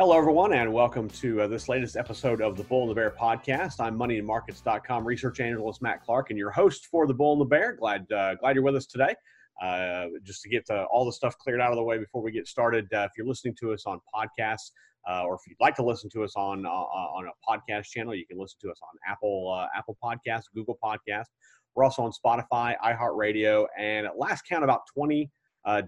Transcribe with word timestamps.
Hello, 0.00 0.16
everyone, 0.16 0.54
and 0.54 0.72
welcome 0.72 1.10
to 1.10 1.42
uh, 1.42 1.46
this 1.46 1.68
latest 1.68 1.94
episode 1.94 2.40
of 2.40 2.56
the 2.56 2.62
Bull 2.64 2.84
and 2.84 2.90
the 2.90 2.94
Bear 2.94 3.10
podcast. 3.10 3.80
I'm 3.80 3.98
moneyandmarkets.com 3.98 5.06
research 5.06 5.40
analyst 5.40 5.82
Matt 5.82 6.02
Clark 6.02 6.30
and 6.30 6.38
your 6.38 6.50
host 6.50 6.86
for 6.86 7.06
the 7.06 7.12
Bull 7.12 7.34
and 7.34 7.40
the 7.42 7.44
Bear. 7.44 7.76
Glad, 7.76 8.10
uh, 8.10 8.36
glad 8.36 8.54
you're 8.54 8.64
with 8.64 8.76
us 8.76 8.86
today. 8.86 9.14
Uh, 9.62 10.06
just 10.22 10.40
to 10.40 10.48
get 10.48 10.64
uh, 10.70 10.86
all 10.90 11.04
the 11.04 11.12
stuff 11.12 11.36
cleared 11.36 11.60
out 11.60 11.70
of 11.70 11.76
the 11.76 11.82
way 11.82 11.98
before 11.98 12.22
we 12.22 12.32
get 12.32 12.48
started, 12.48 12.90
uh, 12.94 13.00
if 13.00 13.10
you're 13.14 13.26
listening 13.26 13.54
to 13.60 13.74
us 13.74 13.84
on 13.84 14.00
podcasts, 14.14 14.70
uh, 15.06 15.24
or 15.24 15.34
if 15.34 15.42
you'd 15.46 15.60
like 15.60 15.74
to 15.74 15.84
listen 15.84 16.08
to 16.14 16.24
us 16.24 16.32
on 16.34 16.64
on 16.64 17.26
a 17.26 17.52
podcast 17.52 17.84
channel, 17.90 18.14
you 18.14 18.24
can 18.26 18.38
listen 18.38 18.56
to 18.62 18.70
us 18.70 18.80
on 18.82 18.88
Apple 19.06 19.66
Apple 19.76 19.98
Podcasts, 20.02 20.44
Google 20.54 20.78
Podcasts. 20.82 21.28
We're 21.74 21.84
also 21.84 22.04
on 22.04 22.12
Spotify, 22.12 22.74
iHeartRadio, 22.82 23.66
and 23.78 24.06
at 24.06 24.18
last 24.18 24.46
count, 24.48 24.64
about 24.64 24.80
20 24.94 25.30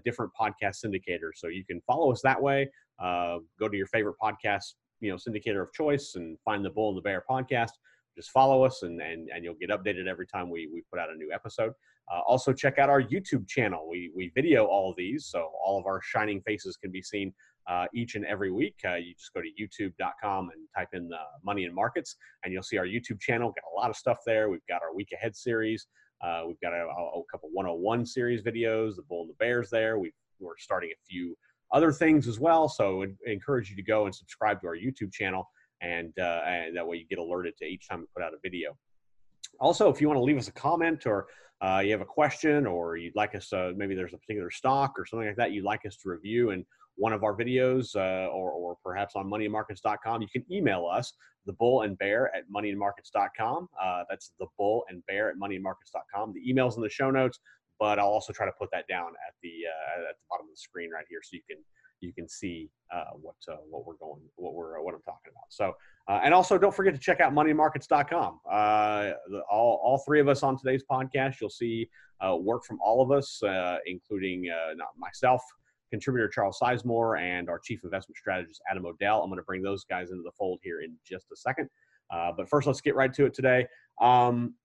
different 0.03 0.31
podcast 0.39 0.83
syndicators. 0.85 1.35
So 1.35 1.47
you 1.47 1.65
can 1.65 1.81
follow 1.87 2.11
us 2.11 2.21
that 2.23 2.41
way 2.41 2.69
uh, 2.99 3.39
go 3.59 3.67
to 3.67 3.77
your 3.77 3.87
favorite 3.87 4.15
podcast, 4.21 4.73
you 4.99 5.09
know, 5.09 5.17
syndicator 5.17 5.61
of 5.61 5.73
choice 5.73 6.13
and 6.15 6.37
find 6.45 6.63
the 6.63 6.69
Bull 6.69 6.89
and 6.89 6.97
the 6.97 7.01
Bear 7.01 7.23
podcast. 7.29 7.71
Just 8.15 8.29
follow 8.29 8.63
us 8.63 8.83
and, 8.83 9.01
and, 9.01 9.29
and 9.33 9.43
you'll 9.43 9.55
get 9.55 9.69
updated 9.69 10.07
every 10.07 10.27
time 10.27 10.49
we, 10.49 10.69
we 10.71 10.83
put 10.91 10.99
out 10.99 11.09
a 11.09 11.15
new 11.15 11.31
episode. 11.33 11.73
Uh, 12.11 12.19
also, 12.27 12.53
check 12.53 12.77
out 12.77 12.89
our 12.89 13.01
YouTube 13.01 13.47
channel. 13.47 13.87
We, 13.89 14.11
we 14.15 14.31
video 14.35 14.65
all 14.65 14.93
these, 14.95 15.25
so 15.25 15.51
all 15.65 15.79
of 15.79 15.85
our 15.85 16.01
shining 16.03 16.41
faces 16.41 16.77
can 16.77 16.91
be 16.91 17.01
seen 17.01 17.33
uh, 17.67 17.85
each 17.93 18.15
and 18.15 18.25
every 18.25 18.51
week. 18.51 18.75
Uh, 18.85 18.95
you 18.95 19.13
just 19.15 19.33
go 19.33 19.41
to 19.41 19.47
youtube.com 19.47 20.49
and 20.53 20.67
type 20.77 20.89
in 20.93 21.09
money 21.43 21.63
and 21.63 21.73
markets, 21.73 22.17
and 22.43 22.53
you'll 22.53 22.61
see 22.61 22.77
our 22.77 22.85
YouTube 22.85 23.19
channel. 23.19 23.53
Got 23.55 23.71
a 23.73 23.79
lot 23.79 23.89
of 23.89 23.95
stuff 23.95 24.17
there. 24.25 24.49
We've 24.49 24.65
got 24.67 24.81
our 24.83 24.93
week 24.93 25.09
ahead 25.13 25.35
series. 25.35 25.87
Uh, 26.23 26.43
we've 26.47 26.59
got 26.61 26.73
a, 26.73 26.85
a, 26.85 27.21
couple 27.29 27.49
101 27.51 28.05
series 28.05 28.41
videos, 28.41 28.95
the 28.95 29.01
Bull 29.01 29.21
and 29.21 29.29
the 29.29 29.35
Bears 29.39 29.69
there. 29.69 29.99
we 29.99 30.13
are 30.45 30.55
starting 30.57 30.91
a 30.91 30.99
few 31.05 31.37
other 31.73 31.91
things 31.91 32.27
as 32.27 32.39
well. 32.39 32.69
So 32.69 33.03
I 33.03 33.07
encourage 33.25 33.69
you 33.69 33.75
to 33.75 33.83
go 33.83 34.05
and 34.05 34.15
subscribe 34.15 34.61
to 34.61 34.67
our 34.67 34.75
YouTube 34.75 35.11
channel, 35.11 35.49
and, 35.81 36.13
uh, 36.17 36.41
and 36.45 36.77
that 36.77 36.87
way 36.87 36.97
you 36.97 37.05
get 37.05 37.19
alerted 37.19 37.57
to 37.57 37.65
each 37.65 37.87
time 37.89 37.99
we 37.99 38.05
put 38.15 38.23
out 38.23 38.33
a 38.33 38.37
video. 38.41 38.77
Also, 39.59 39.89
if 39.89 39.99
you 39.99 40.07
want 40.07 40.17
to 40.17 40.23
leave 40.23 40.37
us 40.37 40.47
a 40.47 40.53
comment 40.53 41.05
or 41.05 41.27
uh, 41.61 41.81
you 41.83 41.91
have 41.91 42.01
a 42.01 42.05
question 42.05 42.65
or 42.65 42.95
you'd 42.95 43.15
like 43.15 43.35
us, 43.35 43.51
maybe 43.75 43.93
there's 43.93 44.13
a 44.13 44.17
particular 44.17 44.49
stock 44.49 44.93
or 44.97 45.05
something 45.05 45.27
like 45.27 45.37
that 45.37 45.51
you'd 45.51 45.65
like 45.65 45.85
us 45.85 45.97
to 45.97 46.09
review 46.09 46.51
in 46.51 46.65
one 46.95 47.13
of 47.13 47.23
our 47.23 47.35
videos 47.35 47.95
uh, 47.95 48.27
or, 48.29 48.51
or 48.51 48.77
perhaps 48.83 49.15
on 49.15 49.29
moneyandmarkets.com, 49.29 50.21
you 50.21 50.27
can 50.31 50.45
email 50.51 50.85
us, 50.85 51.13
the 51.45 51.53
bull 51.53 51.81
and 51.81 51.97
bear 51.97 52.33
at 52.35 52.43
moneyandmarkets.com. 52.55 53.67
Uh, 53.81 54.03
that's 54.09 54.31
the 54.39 54.47
bull 54.57 54.85
and 54.89 55.05
bear 55.07 55.29
at 55.29 55.35
moneyandmarkets.com. 55.37 56.33
The 56.33 56.49
email's 56.49 56.77
in 56.77 56.83
the 56.83 56.89
show 56.89 57.11
notes 57.11 57.39
but 57.79 57.99
I'll 57.99 58.07
also 58.07 58.31
try 58.33 58.45
to 58.45 58.51
put 58.57 58.69
that 58.71 58.87
down 58.87 59.07
at 59.27 59.33
the 59.41 59.49
uh, 59.49 60.09
at 60.09 60.15
the 60.15 60.23
bottom 60.29 60.45
of 60.45 60.51
the 60.51 60.57
screen 60.57 60.89
right 60.91 61.05
here, 61.09 61.19
so 61.21 61.31
you 61.33 61.41
can 61.49 61.61
you 61.99 62.13
can 62.13 62.27
see 62.27 62.69
uh, 62.93 63.11
what 63.21 63.35
uh, 63.51 63.57
what 63.69 63.85
we're 63.85 63.95
going 63.95 64.21
what 64.35 64.53
we're 64.53 64.81
what 64.81 64.93
I'm 64.93 65.01
talking 65.01 65.31
about. 65.31 65.45
So 65.49 65.73
uh, 66.07 66.21
and 66.23 66.33
also 66.33 66.57
don't 66.57 66.73
forget 66.73 66.93
to 66.93 66.99
check 66.99 67.19
out 67.19 67.33
moneymarkets.com. 67.33 68.39
Uh, 68.49 69.11
the, 69.29 69.41
all 69.51 69.81
all 69.83 70.01
three 70.05 70.19
of 70.19 70.27
us 70.27 70.43
on 70.43 70.57
today's 70.57 70.83
podcast, 70.89 71.41
you'll 71.41 71.49
see 71.49 71.89
uh, 72.21 72.35
work 72.35 72.63
from 72.65 72.79
all 72.83 73.01
of 73.01 73.11
us, 73.11 73.41
uh, 73.43 73.77
including 73.85 74.45
not 74.75 74.89
myself. 74.97 75.41
Contributor 75.93 76.27
Charles 76.27 76.57
Sizemore 76.59 77.21
and 77.21 77.49
our 77.49 77.59
chief 77.59 77.83
investment 77.83 78.17
strategist 78.17 78.59
Adam 78.69 78.83
O'Dell. 78.83 79.21
I'm 79.21 79.29
going 79.29 79.37
to 79.37 79.43
bring 79.43 79.61
those 79.61 79.83
guys 79.83 80.09
into 80.09 80.23
the 80.23 80.31
fold 80.31 80.59
here 80.63 80.81
in 80.81 80.95
just 81.07 81.27
a 81.31 81.35
second. 81.35 81.69
but 82.09 82.49
first, 82.49 82.65
let's 82.65 82.81
get 82.81 82.95
right 82.95 83.13
to 83.13 83.25
it 83.25 83.33
today. 83.35 83.67
Um, 84.01 84.55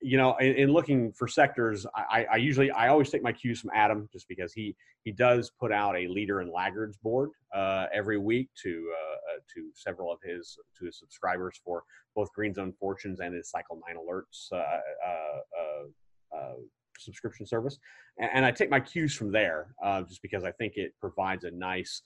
you 0.00 0.16
know, 0.16 0.36
in, 0.36 0.54
in, 0.54 0.72
looking 0.72 1.12
for 1.12 1.28
sectors, 1.28 1.86
I, 1.94 2.26
I, 2.32 2.36
usually 2.36 2.70
I 2.70 2.88
always 2.88 3.10
take 3.10 3.22
my 3.22 3.32
cues 3.32 3.60
from 3.60 3.70
Adam 3.74 4.08
just 4.12 4.28
because 4.28 4.52
he 4.52 4.74
he 5.04 5.12
does 5.12 5.50
put 5.58 5.72
out 5.72 5.96
a 5.96 6.06
leader 6.08 6.40
and 6.40 6.50
laggards 6.50 6.96
board 6.96 7.30
uh, 7.54 7.86
every 7.92 8.18
week 8.18 8.48
to 8.62 8.90
uh, 8.92 9.14
uh, 9.14 9.40
to 9.54 9.70
several 9.74 10.12
of 10.12 10.18
his 10.22 10.56
to 10.78 10.86
his 10.86 10.98
subscribers 10.98 11.60
for 11.64 11.84
both 12.14 12.32
Green 12.32 12.54
Zone 12.54 12.72
Fortunes 12.78 13.20
and 13.20 13.34
his 13.34 13.50
Cycle 13.50 13.80
Nine 13.86 13.96
Alerts 13.96 14.52
uh, 14.52 14.56
uh, 14.56 16.36
uh, 16.36 16.54
subscription 17.04 17.46
service, 17.46 17.78
and, 18.18 18.30
and, 18.34 18.44
I 18.44 18.50
take 18.50 18.70
my 18.70 18.80
cues 18.80 19.14
from 19.14 19.32
there 19.32 19.74
just 20.08 20.22
because 20.22 20.44
I 20.44 20.52
think 20.52 20.74
it 20.76 20.92
provides 21.00 21.44
a 21.44 21.50
nice. 21.50 22.02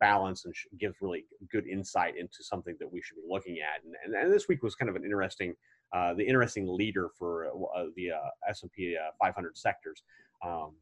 balance 0.00 0.44
and 0.44 0.54
gives 0.78 0.94
really 1.00 1.24
good 1.50 1.66
insight 1.66 2.16
into 2.16 2.40
something 2.42 2.76
that 2.78 2.90
we 2.92 3.02
should 3.02 3.16
be 3.16 3.26
looking 3.28 3.56
at. 3.58 3.82
And, 3.84 3.94
and, 4.04 4.14
and 4.14 4.32
this 4.32 4.46
week 4.46 4.62
was 4.62 4.76
kind 4.76 4.88
of 4.88 4.94
an 4.94 5.04
interesting 5.04 5.54
uh, 5.92 6.14
the 6.14 6.26
interesting 6.26 6.66
leader 6.66 7.10
for 7.18 7.48
uh, 7.48 7.84
the 7.96 8.12
uh, 8.12 8.48
S&P 8.48 8.96
500 9.20 9.56
sectors. 9.58 10.02
Um, 10.44 10.72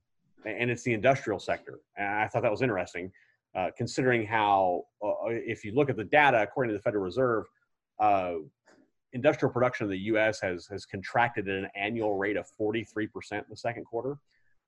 and 0.47 0.71
it's 0.71 0.85
the 0.85 0.93
industrial 0.93 1.41
sector. 1.41 1.81
And 1.97 2.07
I 2.07 2.29
thought 2.29 2.43
that 2.43 2.51
was 2.51 2.63
interesting, 2.63 3.11
considering 3.77 4.25
how, 4.25 4.85
if 5.27 5.65
you 5.65 5.73
look 5.75 5.91
at 5.91 5.97
the 5.97 6.05
data, 6.05 6.41
according 6.43 6.71
to 6.71 6.79
the 6.79 6.83
Federal 6.83 7.05
Reserve, 7.05 7.45
industrial 9.13 9.53
production 9.53 9.85
in 9.87 9.91
the 9.91 9.99
U.S. 9.99 10.41
has 10.41 10.67
has 10.67 10.87
contracted 10.87 11.49
at 11.49 11.57
an 11.57 11.69
annual 11.75 12.17
rate 12.17 12.37
of 12.37 12.47
43% 12.61 13.09
in 13.33 13.45
the 13.49 13.57
second 13.57 13.85
quarter. 13.85 14.19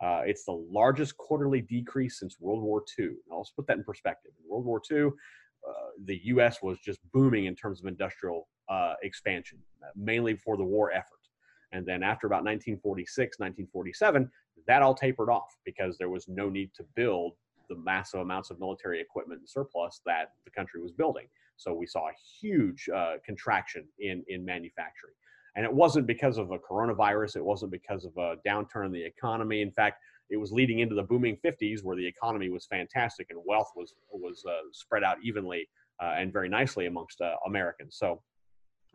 Uh, 0.03 0.23
it's 0.25 0.45
the 0.45 0.53
largest 0.71 1.17
quarterly 1.17 1.61
decrease 1.61 2.19
since 2.19 2.41
World 2.41 2.63
War 2.63 2.83
II. 2.99 3.11
Now, 3.31 3.39
let's 3.39 3.51
put 3.51 3.67
that 3.69 3.77
in 3.77 3.85
perspective. 3.85 4.33
In 4.43 4.51
World 4.51 4.65
War 4.65 4.83
II, 4.91 5.07
uh, 5.07 5.73
the 6.07 6.21
U.S. 6.25 6.61
was 6.61 6.79
just 6.81 6.99
booming 7.13 7.45
in 7.45 7.55
terms 7.55 7.81
of 7.81 7.87
industrial 7.87 8.49
uh, 8.69 8.95
expansion, 9.03 9.59
mainly 9.95 10.35
for 10.35 10.57
the 10.57 10.65
war 10.65 10.91
effort. 10.91 11.07
And 11.71 11.87
then 11.87 12.03
after 12.03 12.27
about 12.27 12.45
1946, 12.45 13.39
1947, 13.39 14.31
that 14.67 14.83
all 14.83 14.95
tapered 14.95 15.31
off 15.31 15.57
because 15.65 15.97
there 15.99 16.11
was 16.11 16.27
no 16.29 16.49
need 16.49 16.73
to 16.75 16.85
build 16.95 17.33
the 17.69 17.77
massive 17.77 18.21
amounts 18.21 18.51
of 18.51 18.61
military 18.61 19.01
equipment 19.01 19.41
and 19.41 19.49
surplus 19.49 20.01
that 20.05 20.33
the 20.45 20.51
country 20.51 20.81
was 20.81 20.93
building. 20.93 21.27
So 21.63 21.75
we 21.75 21.87
saw 21.87 22.09
a 22.09 22.13
huge 22.41 22.89
uh, 22.95 23.15
contraction 23.25 23.87
in, 23.99 24.25
in 24.29 24.45
manufacturing. 24.45 25.15
And 25.55 25.65
it 25.65 25.73
wasn't 25.73 26.07
because 26.07 26.39
of 26.39 26.51
a 26.51 26.59
coronavirus, 26.59 27.37
it 27.37 27.45
wasn't 27.45 27.73
because 27.73 28.05
of 28.05 28.17
a 28.17 28.37
downturn 28.47 28.87
in 28.87 28.93
the 28.93 29.05
economy. 29.05 29.61
In 29.61 29.71
fact, 29.71 30.03
it 30.31 30.39
was 30.39 30.51
leading 30.51 30.79
into 30.79 30.95
the 30.95 31.03
booming 31.03 31.37
50s 31.45 31.83
where 31.83 31.97
the 31.97 32.07
economy 32.07 32.49
was 32.49 32.67
fantastic 32.67 33.27
and 33.31 33.39
wealth 33.45 33.71
was, 33.77 33.95
was 34.11 34.43
uh, 34.49 34.63
spread 34.73 35.05
out 35.05 35.19
evenly 35.23 35.69
uh, 36.03 36.15
and 36.17 36.33
very 36.33 36.49
nicely 36.49 36.87
amongst 36.87 37.21
uh, 37.21 37.35
Americans. 37.47 37.97
So 37.99 38.23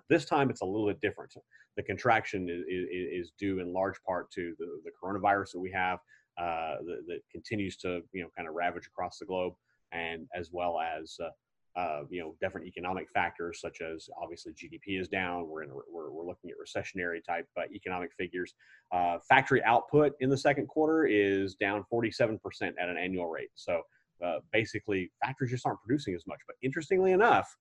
this 0.09 0.25
time 0.25 0.49
it's 0.49 0.61
a 0.61 0.65
little 0.65 0.87
bit 0.87 0.99
different. 0.99 1.33
The 1.75 1.83
contraction 1.83 2.49
is, 2.49 2.63
is, 2.67 3.31
due 3.37 3.59
in 3.59 3.71
large 3.71 4.01
part 4.03 4.31
to 4.31 4.55
the, 4.57 4.81
the 4.83 4.91
coronavirus 4.91 5.51
that 5.53 5.59
we 5.59 5.71
have 5.71 5.99
uh, 6.39 6.77
that, 6.85 7.03
that, 7.07 7.19
continues 7.31 7.77
to 7.77 8.01
you 8.13 8.23
know 8.23 8.29
kind 8.35 8.47
of 8.47 8.55
ravage 8.55 8.87
across 8.87 9.19
the 9.19 9.25
globe, 9.25 9.53
and 9.91 10.27
as 10.35 10.49
well 10.51 10.79
as 10.79 11.19
uh, 11.77 12.01
you 12.09 12.19
know 12.19 12.35
different 12.41 12.65
economic 12.65 13.07
factors 13.09 13.61
such 13.61 13.81
as 13.81 14.09
obviously 14.19 14.51
GDP 14.53 14.99
is 14.99 15.07
down. 15.07 15.47
We're 15.47 15.63
in 15.63 15.69
we're, 15.69 16.09
we're 16.09 16.25
looking 16.25 16.49
at 16.49 16.57
recessionary 16.57 17.23
type 17.23 17.47
uh, 17.57 17.63
economic 17.71 18.11
figures. 18.17 18.55
Uh, 18.91 19.19
factory 19.29 19.63
output 19.63 20.13
in 20.19 20.29
the 20.29 20.37
second 20.37 20.67
quarter 20.67 21.05
is 21.05 21.55
down 21.55 21.85
47% 21.93 22.39
at 22.61 22.89
an 22.89 22.97
annual 22.97 23.27
rate. 23.27 23.49
So 23.53 23.81
uh, 24.25 24.37
basically, 24.51 25.11
factories 25.23 25.51
just 25.51 25.65
aren't 25.67 25.79
producing 25.81 26.15
as 26.15 26.25
much. 26.25 26.39
But 26.47 26.55
interestingly 26.63 27.11
enough, 27.11 27.55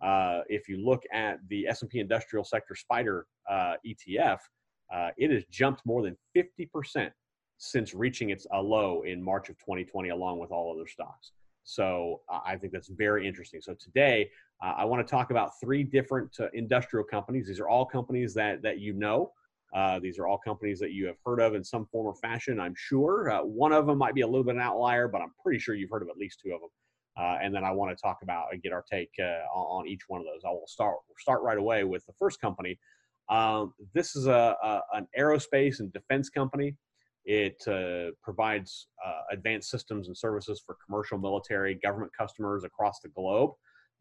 uh, 0.00 0.40
if 0.48 0.68
you 0.68 0.82
look 0.82 1.02
at 1.12 1.38
the 1.48 1.66
S&P 1.66 1.98
Industrial 1.98 2.44
Sector 2.44 2.74
Spider 2.74 3.26
uh, 3.50 3.74
ETF, 3.86 4.38
it 5.18 5.30
has 5.30 5.44
jumped 5.50 5.82
more 5.84 6.02
than 6.02 6.16
50% 6.34 7.10
since 7.58 7.92
reaching 7.92 8.30
its 8.30 8.46
low 8.50 9.02
in 9.02 9.22
March 9.22 9.50
of 9.50 9.58
2020, 9.58 10.08
along 10.08 10.38
with 10.38 10.52
all 10.52 10.74
other 10.74 10.88
stocks. 10.88 11.32
So 11.68 12.22
I 12.30 12.56
think 12.56 12.72
that's 12.72 12.88
very 12.88 13.28
interesting. 13.28 13.60
So 13.60 13.74
today, 13.74 14.30
uh, 14.64 14.72
I 14.78 14.86
want 14.86 15.06
to 15.06 15.10
talk 15.10 15.30
about 15.30 15.50
three 15.60 15.82
different 15.82 16.34
uh, 16.40 16.46
industrial 16.54 17.04
companies. 17.04 17.46
These 17.46 17.60
are 17.60 17.68
all 17.68 17.84
companies 17.84 18.32
that 18.34 18.62
that 18.62 18.78
you 18.80 18.94
know. 18.94 19.32
Uh, 19.74 19.98
these 19.98 20.18
are 20.18 20.26
all 20.26 20.38
companies 20.38 20.78
that 20.78 20.92
you 20.92 21.06
have 21.06 21.16
heard 21.26 21.40
of 21.40 21.54
in 21.54 21.62
some 21.62 21.84
form 21.92 22.06
or 22.06 22.14
fashion, 22.14 22.58
I'm 22.58 22.74
sure. 22.74 23.30
one 23.44 23.72
of 23.72 23.86
them 23.86 23.98
might 23.98 24.14
be 24.14 24.22
a 24.22 24.26
little 24.26 24.44
bit 24.44 24.54
an 24.54 24.62
outlier, 24.62 25.08
but 25.08 25.20
I'm 25.20 25.32
pretty 25.42 25.58
sure 25.58 25.74
you've 25.74 25.90
heard 25.90 26.00
of 26.00 26.08
at 26.08 26.16
least 26.16 26.40
two 26.42 26.54
of 26.54 26.60
them. 26.62 26.70
Uh, 27.18 27.36
and 27.42 27.54
then 27.54 27.64
I 27.64 27.70
want 27.72 27.94
to 27.94 28.00
talk 28.00 28.20
about 28.22 28.46
and 28.50 28.62
get 28.62 28.72
our 28.72 28.82
take 28.90 29.10
uh, 29.20 29.44
on, 29.52 29.86
each 29.86 30.08
one 30.08 30.22
of 30.22 30.26
those. 30.26 30.40
I 30.46 30.50
will 30.50 30.66
start 30.66 30.96
start 31.18 31.42
right 31.42 31.58
away 31.58 31.84
with 31.84 32.06
the 32.06 32.14
first 32.18 32.40
company. 32.40 32.78
Um, 33.28 33.74
this 33.92 34.16
is 34.16 34.26
a, 34.26 34.56
a, 34.62 34.80
an 34.94 35.06
aerospace 35.18 35.80
and 35.80 35.92
defense 35.92 36.30
company. 36.30 36.76
It 37.28 37.62
uh, 37.68 38.12
provides 38.22 38.88
uh, 39.06 39.20
advanced 39.30 39.70
systems 39.70 40.08
and 40.08 40.16
services 40.16 40.62
for 40.64 40.78
commercial, 40.86 41.18
military, 41.18 41.74
government 41.74 42.10
customers 42.18 42.64
across 42.64 43.00
the 43.00 43.10
globe. 43.10 43.50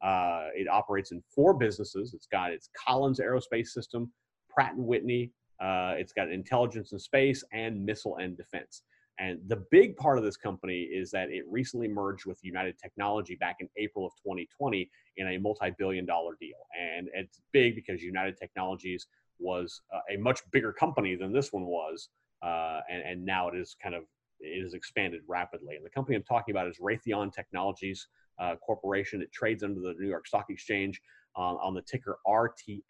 Uh, 0.02 0.46
it 0.56 0.70
operates 0.70 1.12
in 1.12 1.22
four 1.36 1.54
businesses. 1.54 2.14
It's 2.14 2.28
got 2.28 2.54
its 2.54 2.70
Collins 2.88 3.20
Aerospace 3.20 3.68
System, 3.68 4.14
Pratt 4.50 4.76
and 4.76 4.86
Whitney, 4.88 5.34
Uh, 5.60 5.96
it's 5.98 6.14
got 6.14 6.32
intelligence 6.32 6.94
and 6.94 7.02
space 7.02 7.44
and 7.52 7.84
missile 7.84 8.16
and 8.18 8.38
defense. 8.38 8.84
And 9.20 9.40
the 9.48 9.66
big 9.72 9.98
part 9.98 10.18
of 10.18 10.24
this 10.24 10.38
company 10.38 10.84
is 10.84 11.12
that 11.12 11.30
it 11.30 11.44
recently 11.50 11.88
merged 11.90 12.26
with 12.28 12.40
United 12.44 12.78
Technology 12.78 13.36
back 13.36 13.58
in 13.60 13.68
April 13.76 14.06
of 14.06 14.14
2020 14.24 14.90
in 15.18 15.28
a 15.28 15.38
multi 15.38 15.72
billion 15.78 16.06
dollar 16.06 16.38
deal. 16.40 16.62
And 16.80 17.10
it's 17.14 17.42
big 17.52 17.76
because 17.76 18.02
United 18.02 18.38
Technologies 18.38 19.08
was 19.40 19.82
uh, 19.94 20.00
a 20.10 20.18
much 20.18 20.40
bigger 20.52 20.72
company 20.72 21.16
than 21.16 21.34
this 21.34 21.52
one 21.52 21.66
was. 21.66 22.10
Uh, 22.42 22.80
and, 22.90 23.02
and 23.04 23.26
now 23.26 23.48
it 23.48 23.56
is 23.56 23.76
kind 23.82 23.96
of 23.96 24.04
it 24.40 24.62
has 24.64 24.74
expanded 24.74 25.22
rapidly. 25.28 25.76
And 25.76 25.86
the 25.86 25.90
company 25.90 26.16
I'm 26.16 26.24
talking 26.24 26.54
about 26.54 26.68
is 26.68 26.78
Raytheon 26.80 27.34
Technologies 27.34 28.08
uh, 28.40 28.56
Corporation. 28.56 29.22
It 29.22 29.32
trades 29.32 29.64
under 29.64 29.80
the 29.80 29.96
New 30.00 30.08
York 30.08 30.28
Stock 30.28 30.46
Exchange 30.50 31.02
um, 31.36 31.58
on 31.62 31.74
the 31.74 31.82
ticker 31.82 32.20
RTX. 32.28 32.82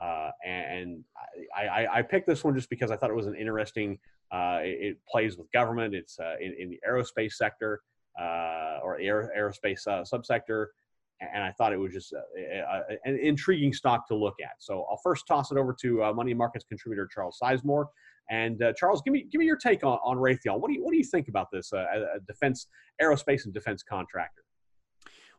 Uh, 0.00 0.30
and 0.46 1.04
I, 1.54 1.66
I, 1.66 1.98
I, 1.98 2.02
picked 2.02 2.26
this 2.26 2.42
one 2.42 2.54
just 2.54 2.70
because 2.70 2.90
I 2.90 2.96
thought 2.96 3.10
it 3.10 3.16
was 3.16 3.26
an 3.26 3.34
interesting. 3.34 3.98
Uh, 4.32 4.60
it, 4.62 4.78
it, 4.80 4.98
plays 5.06 5.36
with 5.36 5.50
government. 5.52 5.94
It's 5.94 6.18
uh, 6.18 6.36
in, 6.40 6.54
in, 6.58 6.70
the 6.70 6.80
aerospace 6.88 7.32
sector 7.32 7.82
uh, 8.18 8.78
or 8.82 8.98
air, 8.98 9.30
aerospace 9.36 9.86
uh, 9.86 10.02
subsector, 10.02 10.68
and 11.20 11.42
I 11.42 11.52
thought 11.52 11.74
it 11.74 11.76
was 11.76 11.92
just 11.92 12.14
an 13.04 13.18
intriguing 13.18 13.74
stock 13.74 14.08
to 14.08 14.14
look 14.14 14.36
at. 14.42 14.52
So 14.60 14.86
I'll 14.90 15.00
first 15.02 15.26
toss 15.26 15.52
it 15.52 15.58
over 15.58 15.76
to 15.82 16.14
Money 16.14 16.32
Markets 16.32 16.64
contributor 16.66 17.06
Charles 17.12 17.36
Sizemore. 17.42 17.86
And 18.30 18.62
Charles, 18.76 19.02
give 19.02 19.12
me 19.12 19.26
give 19.30 19.40
me 19.40 19.46
your 19.46 19.56
take 19.56 19.84
on, 19.84 19.98
on 20.04 20.16
Raytheon. 20.16 20.60
What 20.60 20.68
do 20.68 20.74
you 20.74 20.84
what 20.84 20.92
do 20.92 20.98
you 20.98 21.04
think 21.04 21.28
about 21.28 21.48
this 21.52 21.72
a 21.72 22.20
defense 22.26 22.68
aerospace 23.02 23.44
and 23.44 23.52
defense 23.52 23.82
contractor? 23.82 24.42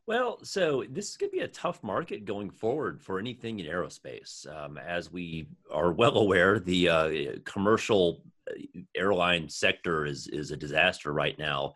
Well, 0.08 0.40
so 0.44 0.84
this 0.90 1.10
is 1.10 1.18
going 1.18 1.32
to 1.32 1.38
be 1.38 1.44
a 1.44 1.48
tough 1.48 1.84
market 1.84 2.26
going 2.26 2.50
forward 2.50 3.02
for 3.02 3.20
anything 3.20 3.60
in 3.60 3.68
aerospace. 3.68 4.48
Um, 4.52 4.78
as 4.78 5.12
we 5.12 5.48
are 5.72 5.92
well 5.92 6.18
aware, 6.18 6.60
the 6.60 6.90
uh, 6.90 7.12
commercial 7.46 8.24
uh, 8.50 8.56
airline 8.96 9.48
sector 9.48 10.06
is 10.06 10.28
is 10.28 10.52
a 10.52 10.58
disaster 10.58 11.14
right 11.14 11.38
now 11.38 11.74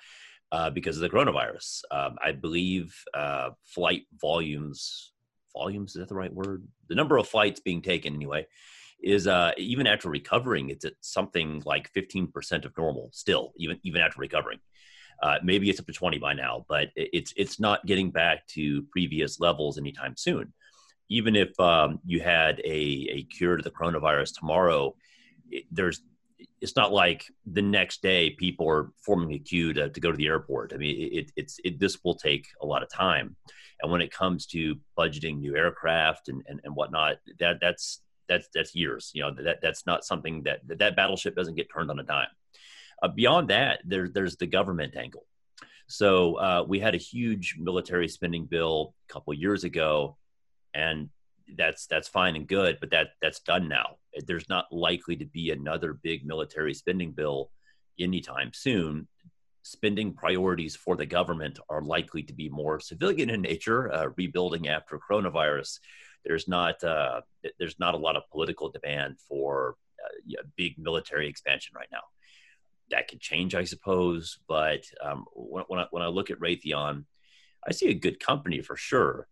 uh, 0.52 0.72
because 0.72 0.98
of 0.98 1.02
the 1.02 1.10
coronavirus. 1.10 1.82
Um, 1.92 2.18
I 2.24 2.32
believe 2.32 2.96
uh, 3.14 3.52
flight 3.64 4.04
volumes 4.20 5.14
volumes 5.56 5.92
is 5.92 6.00
that 6.00 6.10
the 6.10 6.16
right 6.16 6.34
word? 6.34 6.68
The 6.90 6.96
number 6.96 7.18
of 7.18 7.28
flights 7.28 7.60
being 7.60 7.82
taken 7.82 8.16
anyway 8.16 8.48
is 9.06 9.28
uh, 9.28 9.52
even 9.56 9.86
after 9.86 10.10
recovering, 10.10 10.72
it's 10.72 10.84
at 10.84 10.94
something 11.00 11.62
like 11.64 11.94
15% 11.94 12.66
of 12.66 12.76
normal 12.76 13.10
still, 13.14 13.54
even 13.56 13.80
even 13.84 14.02
after 14.02 14.20
recovering. 14.20 14.60
Uh, 15.22 15.38
maybe 15.44 15.70
it's 15.70 15.80
up 15.80 15.86
to 15.86 15.94
20 15.94 16.18
by 16.18 16.34
now, 16.34 16.66
but 16.68 16.90
it's 16.96 17.32
it's 17.38 17.60
not 17.60 17.86
getting 17.86 18.10
back 18.10 18.46
to 18.48 18.82
previous 18.92 19.40
levels 19.40 19.78
anytime 19.78 20.18
soon. 20.18 20.52
Even 21.08 21.36
if 21.36 21.58
um, 21.60 22.00
you 22.04 22.20
had 22.20 22.60
a, 22.66 23.08
a 23.12 23.24
cure 23.30 23.56
to 23.58 23.64
the 23.64 23.70
coronavirus 23.70 24.40
tomorrow, 24.40 24.96
it, 25.52 25.66
there's 25.72 26.02
it's 26.60 26.76
not 26.76 26.92
like 26.92 27.26
the 27.46 27.62
next 27.62 28.02
day 28.02 28.32
people 28.32 28.68
are 28.68 28.92
forming 28.98 29.34
a 29.34 29.40
queue 29.40 29.72
to, 29.72 29.90
to 29.90 30.00
go 30.00 30.12
to 30.12 30.18
the 30.18 30.28
airport. 30.28 30.74
I 30.74 30.78
mean, 30.78 30.96
it, 31.14 31.32
it's 31.36 31.60
it, 31.64 31.80
this 31.80 32.04
will 32.04 32.16
take 32.16 32.48
a 32.60 32.66
lot 32.66 32.82
of 32.82 32.90
time, 32.90 33.36
and 33.82 33.92
when 33.92 34.02
it 34.02 34.12
comes 34.12 34.48
to 34.48 34.76
budgeting 34.98 35.40
new 35.40 35.56
aircraft 35.56 36.28
and, 36.28 36.42
and, 36.48 36.60
and 36.64 36.76
whatnot, 36.76 37.18
that 37.40 37.60
that's 37.62 38.02
that's 38.28 38.48
that's 38.54 38.76
years. 38.76 39.12
You 39.14 39.24
know 39.24 39.36
that 39.44 39.60
that's 39.62 39.86
not 39.86 40.06
something 40.06 40.44
that 40.44 40.60
that 40.66 40.96
battleship 40.96 41.36
doesn't 41.36 41.56
get 41.56 41.72
turned 41.72 41.90
on 41.90 42.00
a 42.00 42.04
dime. 42.04 42.28
Uh, 43.02 43.10
beyond 43.10 43.50
that, 43.50 43.82
there's 43.86 44.12
there's 44.12 44.38
the 44.38 44.48
government 44.48 44.96
angle. 44.96 45.26
So 45.88 46.36
uh, 46.36 46.66
we 46.68 46.80
had 46.80 46.96
a 46.96 47.00
huge 47.00 47.58
military 47.60 48.08
spending 48.08 48.46
bill 48.46 48.96
a 49.08 49.14
couple 49.14 49.34
years 49.34 49.64
ago, 49.64 50.18
and 50.74 51.10
that's 51.58 51.86
that's 51.88 52.08
fine 52.08 52.36
and 52.36 52.48
good, 52.48 52.78
but 52.80 52.92
that 52.92 53.10
that's 53.22 53.40
done 53.42 53.68
now. 53.68 53.98
There's 54.26 54.50
not 54.50 54.72
likely 54.72 55.16
to 55.18 55.26
be 55.26 55.52
another 55.52 55.94
big 55.94 56.26
military 56.26 56.74
spending 56.74 57.12
bill 57.12 57.52
anytime 58.00 58.52
soon. 58.54 59.08
Spending 59.64 60.14
priorities 60.14 60.76
for 60.76 60.96
the 60.96 61.06
government 61.06 61.60
are 61.70 61.82
likely 61.82 62.24
to 62.24 62.34
be 62.34 62.50
more 62.50 62.80
civilian 62.80 63.30
in 63.30 63.42
nature, 63.42 63.92
uh, 63.92 64.10
rebuilding 64.16 64.68
after 64.68 65.00
coronavirus. 65.00 65.80
There's 66.26 66.48
not 66.48 66.84
uh, 66.84 67.22
there's 67.60 67.80
not 67.80 67.94
a 67.94 67.98
lot 67.98 68.16
of 68.16 68.30
political 68.32 68.70
demand 68.70 69.18
for 69.28 69.76
uh, 70.04 70.42
big 70.56 70.78
military 70.78 71.30
expansion 71.30 71.74
right 71.76 71.90
now 71.92 72.02
that 72.92 73.08
could 73.08 73.20
change, 73.20 73.56
I 73.56 73.64
suppose. 73.64 74.40
But 74.48 74.86
um, 75.02 75.26
when, 75.34 75.64
when, 75.68 75.80
I, 75.80 75.88
when 75.92 76.04
I 76.04 76.08
look 76.08 76.30
at 76.30 76.40
Raytheon, 76.40 77.06
I 77.68 77.72
see 77.72 77.90
a 77.90 77.96
good 77.96 78.20
company 78.20 78.62
for 78.62 78.76
sure. 78.76 79.28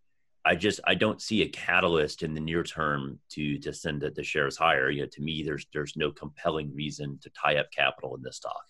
I 0.45 0.55
just 0.55 0.81
I 0.83 0.95
don't 0.95 1.21
see 1.21 1.41
a 1.41 1.47
catalyst 1.47 2.21
in 2.21 2.33
the 2.33 2.41
near 2.41 2.63
term 2.63 3.19
to 3.29 3.57
to 3.59 3.71
send 3.71 4.01
the, 4.01 4.09
the 4.09 4.23
shares 4.23 4.57
higher. 4.57 4.89
You 4.89 5.03
know, 5.03 5.07
to 5.13 5.21
me, 5.21 5.41
there's 5.43 5.65
there's 5.71 5.95
no 5.95 6.11
compelling 6.11 6.75
reason 6.75 7.17
to 7.21 7.29
tie 7.29 7.57
up 7.57 7.71
capital 7.71 8.15
in 8.15 8.21
this 8.21 8.37
stock. 8.37 8.63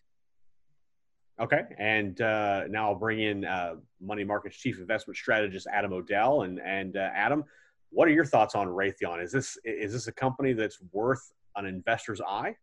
Okay, 1.40 1.62
and 1.80 2.22
uh, 2.22 2.66
now 2.70 2.90
I'll 2.90 3.00
bring 3.00 3.22
in 3.22 3.44
uh, 3.44 3.76
Money 4.00 4.24
Markets 4.24 4.58
Chief 4.58 4.78
Investment 4.78 5.18
Strategist 5.18 5.66
Adam 5.72 5.94
O'Dell. 5.94 6.44
And 6.44 6.60
and 6.60 6.96
uh, 6.96 7.10
Adam, 7.16 7.44
what 7.94 8.08
are 8.08 8.12
your 8.12 8.26
thoughts 8.26 8.56
on 8.56 8.68
Raytheon? 8.68 9.24
Is 9.24 9.32
this 9.32 9.58
is 9.64 9.94
this 9.94 10.08
a 10.08 10.12
company 10.12 10.54
that's 10.54 10.80
worth 10.92 11.32
an 11.56 11.66
investor's 11.66 12.22
eye? 12.22 12.56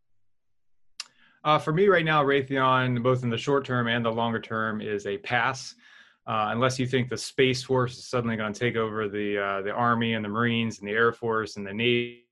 Uh, 1.42 1.58
for 1.58 1.72
me 1.72 1.88
right 1.88 2.04
now, 2.04 2.22
Raytheon, 2.22 3.02
both 3.02 3.22
in 3.22 3.30
the 3.30 3.38
short 3.38 3.64
term 3.64 3.88
and 3.88 4.04
the 4.04 4.10
longer 4.10 4.40
term, 4.40 4.80
is 4.80 5.06
a 5.06 5.16
pass. 5.18 5.74
Uh, 6.26 6.48
unless 6.50 6.78
you 6.78 6.86
think 6.86 7.08
the 7.08 7.16
Space 7.16 7.62
Force 7.62 7.96
is 7.96 8.06
suddenly 8.06 8.36
going 8.36 8.52
to 8.52 8.60
take 8.60 8.76
over 8.76 9.08
the 9.08 9.38
uh, 9.38 9.62
the 9.62 9.70
Army 9.70 10.14
and 10.14 10.24
the 10.24 10.28
Marines 10.28 10.80
and 10.80 10.88
the 10.88 10.92
Air 10.92 11.12
Force 11.12 11.56
and 11.56 11.66
the 11.66 11.72
Navy, 11.72 12.26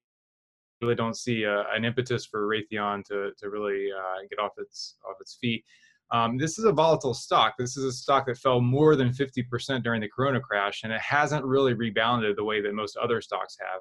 really 0.83 0.95
don't 0.95 1.17
see 1.17 1.47
uh, 1.47 1.65
an 1.75 1.85
impetus 1.85 2.27
for 2.27 2.47
Raytheon 2.47 3.05
to 3.07 3.31
to 3.39 3.51
really 3.51 3.89
uh, 3.91 4.27
get 4.29 4.39
off 4.39 4.53
its 4.59 4.97
off 5.09 5.17
its 5.21 5.39
feet. 5.41 5.65
Um, 6.11 6.39
this 6.39 6.59
is 6.59 6.65
a 6.65 6.73
volatile 6.73 7.15
stock. 7.15 7.55
This 7.59 7.77
is 7.77 7.85
a 7.85 7.93
stock 7.93 8.27
that 8.27 8.39
fell 8.39 8.61
more 8.61 8.97
than 8.97 9.11
50% 9.11 9.83
during 9.83 10.01
the 10.01 10.09
Corona 10.09 10.41
crash, 10.41 10.83
and 10.85 10.93
it 10.93 11.01
hasn't 11.01 11.45
really 11.45 11.75
rebounded 11.75 12.37
the 12.37 12.45
way 12.45 12.63
that 12.63 12.75
most 12.75 12.97
other 12.97 13.21
stocks 13.21 13.57
have. 13.61 13.81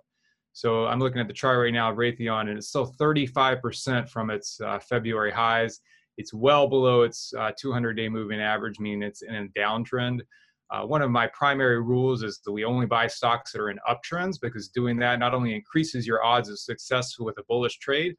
So 0.51 0.85
I'm 0.85 0.99
looking 0.99 1.21
at 1.21 1.27
the 1.27 1.33
chart 1.33 1.59
right 1.59 1.73
now 1.73 1.91
of 1.91 1.97
Raytheon, 1.97 2.49
and 2.49 2.57
it's 2.57 2.69
still 2.69 2.93
35% 2.99 4.09
from 4.09 4.29
its 4.29 4.59
uh, 4.59 4.79
February 4.79 5.31
highs. 5.31 5.79
It's 6.17 6.33
well 6.33 6.67
below 6.67 7.03
its 7.03 7.31
200-day 7.35 8.07
uh, 8.07 8.09
moving 8.09 8.41
average, 8.41 8.79
meaning 8.79 9.03
it's 9.03 9.21
in 9.21 9.35
a 9.35 9.47
downtrend. 9.59 10.21
Uh, 10.69 10.85
one 10.85 11.01
of 11.01 11.11
my 11.11 11.27
primary 11.27 11.81
rules 11.81 12.23
is 12.23 12.41
that 12.43 12.51
we 12.51 12.65
only 12.65 12.85
buy 12.85 13.07
stocks 13.07 13.53
that 13.53 13.61
are 13.61 13.69
in 13.69 13.79
uptrends 13.87 14.35
because 14.41 14.67
doing 14.67 14.97
that 14.97 15.19
not 15.19 15.33
only 15.33 15.55
increases 15.55 16.05
your 16.05 16.25
odds 16.25 16.49
of 16.49 16.59
success 16.59 17.17
with 17.19 17.37
a 17.37 17.43
bullish 17.47 17.77
trade, 17.79 18.15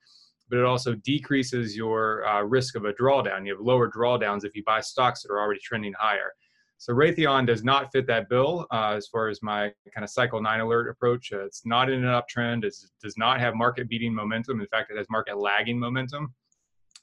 but 0.49 0.59
it 0.59 0.64
also 0.64 0.95
decreases 0.95 1.76
your 1.76 2.26
uh, 2.26 2.43
risk 2.43 2.76
of 2.76 2.85
a 2.85 2.93
drawdown. 2.93 3.47
You 3.47 3.55
have 3.55 3.64
lower 3.64 3.90
drawdowns 3.90 4.45
if 4.45 4.55
you 4.55 4.62
buy 4.64 4.81
stocks 4.81 5.23
that 5.23 5.33
are 5.33 5.40
already 5.40 5.61
trending 5.62 5.93
higher. 5.99 6.33
So 6.81 6.93
Raytheon 6.95 7.45
does 7.47 7.64
not 7.64 7.90
fit 7.90 8.07
that 8.07 8.28
bill 8.28 8.64
uh, 8.71 8.95
as 8.97 9.09
far 9.09 9.28
as 9.28 9.43
my 9.43 9.73
kind 9.93 10.05
of 10.05 10.11
cycle 10.11 10.40
nine 10.40 10.61
alert 10.61 10.88
approach. 10.88 11.33
Uh, 11.33 11.45
it's 11.45 11.67
not 11.67 11.90
in 11.90 12.05
an 12.05 12.11
uptrend. 12.11 12.64
It 12.64 12.75
does 13.02 13.19
not 13.19 13.40
have 13.40 13.57
market 13.57 13.88
beating 13.88 14.14
momentum. 14.14 14.61
In 14.61 14.67
fact, 14.69 14.93
it 14.93 14.97
has 14.97 15.07
market 15.11 15.37
lagging 15.37 15.78
momentum. 15.78 16.33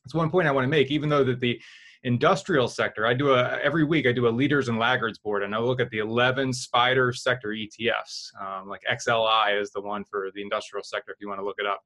That's 0.04 0.16
one 0.16 0.30
point 0.30 0.48
I 0.48 0.52
want 0.52 0.64
to 0.64 0.70
make. 0.70 0.92
Even 0.92 1.10
though 1.10 1.26
that 1.26 1.42
the 1.42 1.60
industrial 2.04 2.70
sector, 2.70 3.06
I 3.06 3.14
do 3.14 3.34
a 3.34 3.60
every 3.62 3.84
week 3.84 4.08
I 4.08 4.14
do 4.14 4.28
a 4.28 4.30
leaders 4.30 4.70
and 4.70 4.80
laggards 4.80 5.18
board, 5.18 5.44
and 5.44 5.54
I 5.54 5.58
look 5.58 5.82
at 5.82 5.90
the 5.90 5.98
11 5.98 6.54
spider 6.54 7.12
sector 7.12 7.50
ETFs. 7.50 8.30
Um, 8.40 8.70
like 8.70 8.82
XLI 8.90 9.60
is 9.60 9.72
the 9.72 9.82
one 9.82 10.06
for 10.06 10.30
the 10.34 10.42
industrial 10.42 10.84
sector 10.84 11.12
if 11.12 11.18
you 11.20 11.28
want 11.28 11.42
to 11.42 11.46
look 11.46 11.58
it 11.60 11.66
up. 11.66 11.82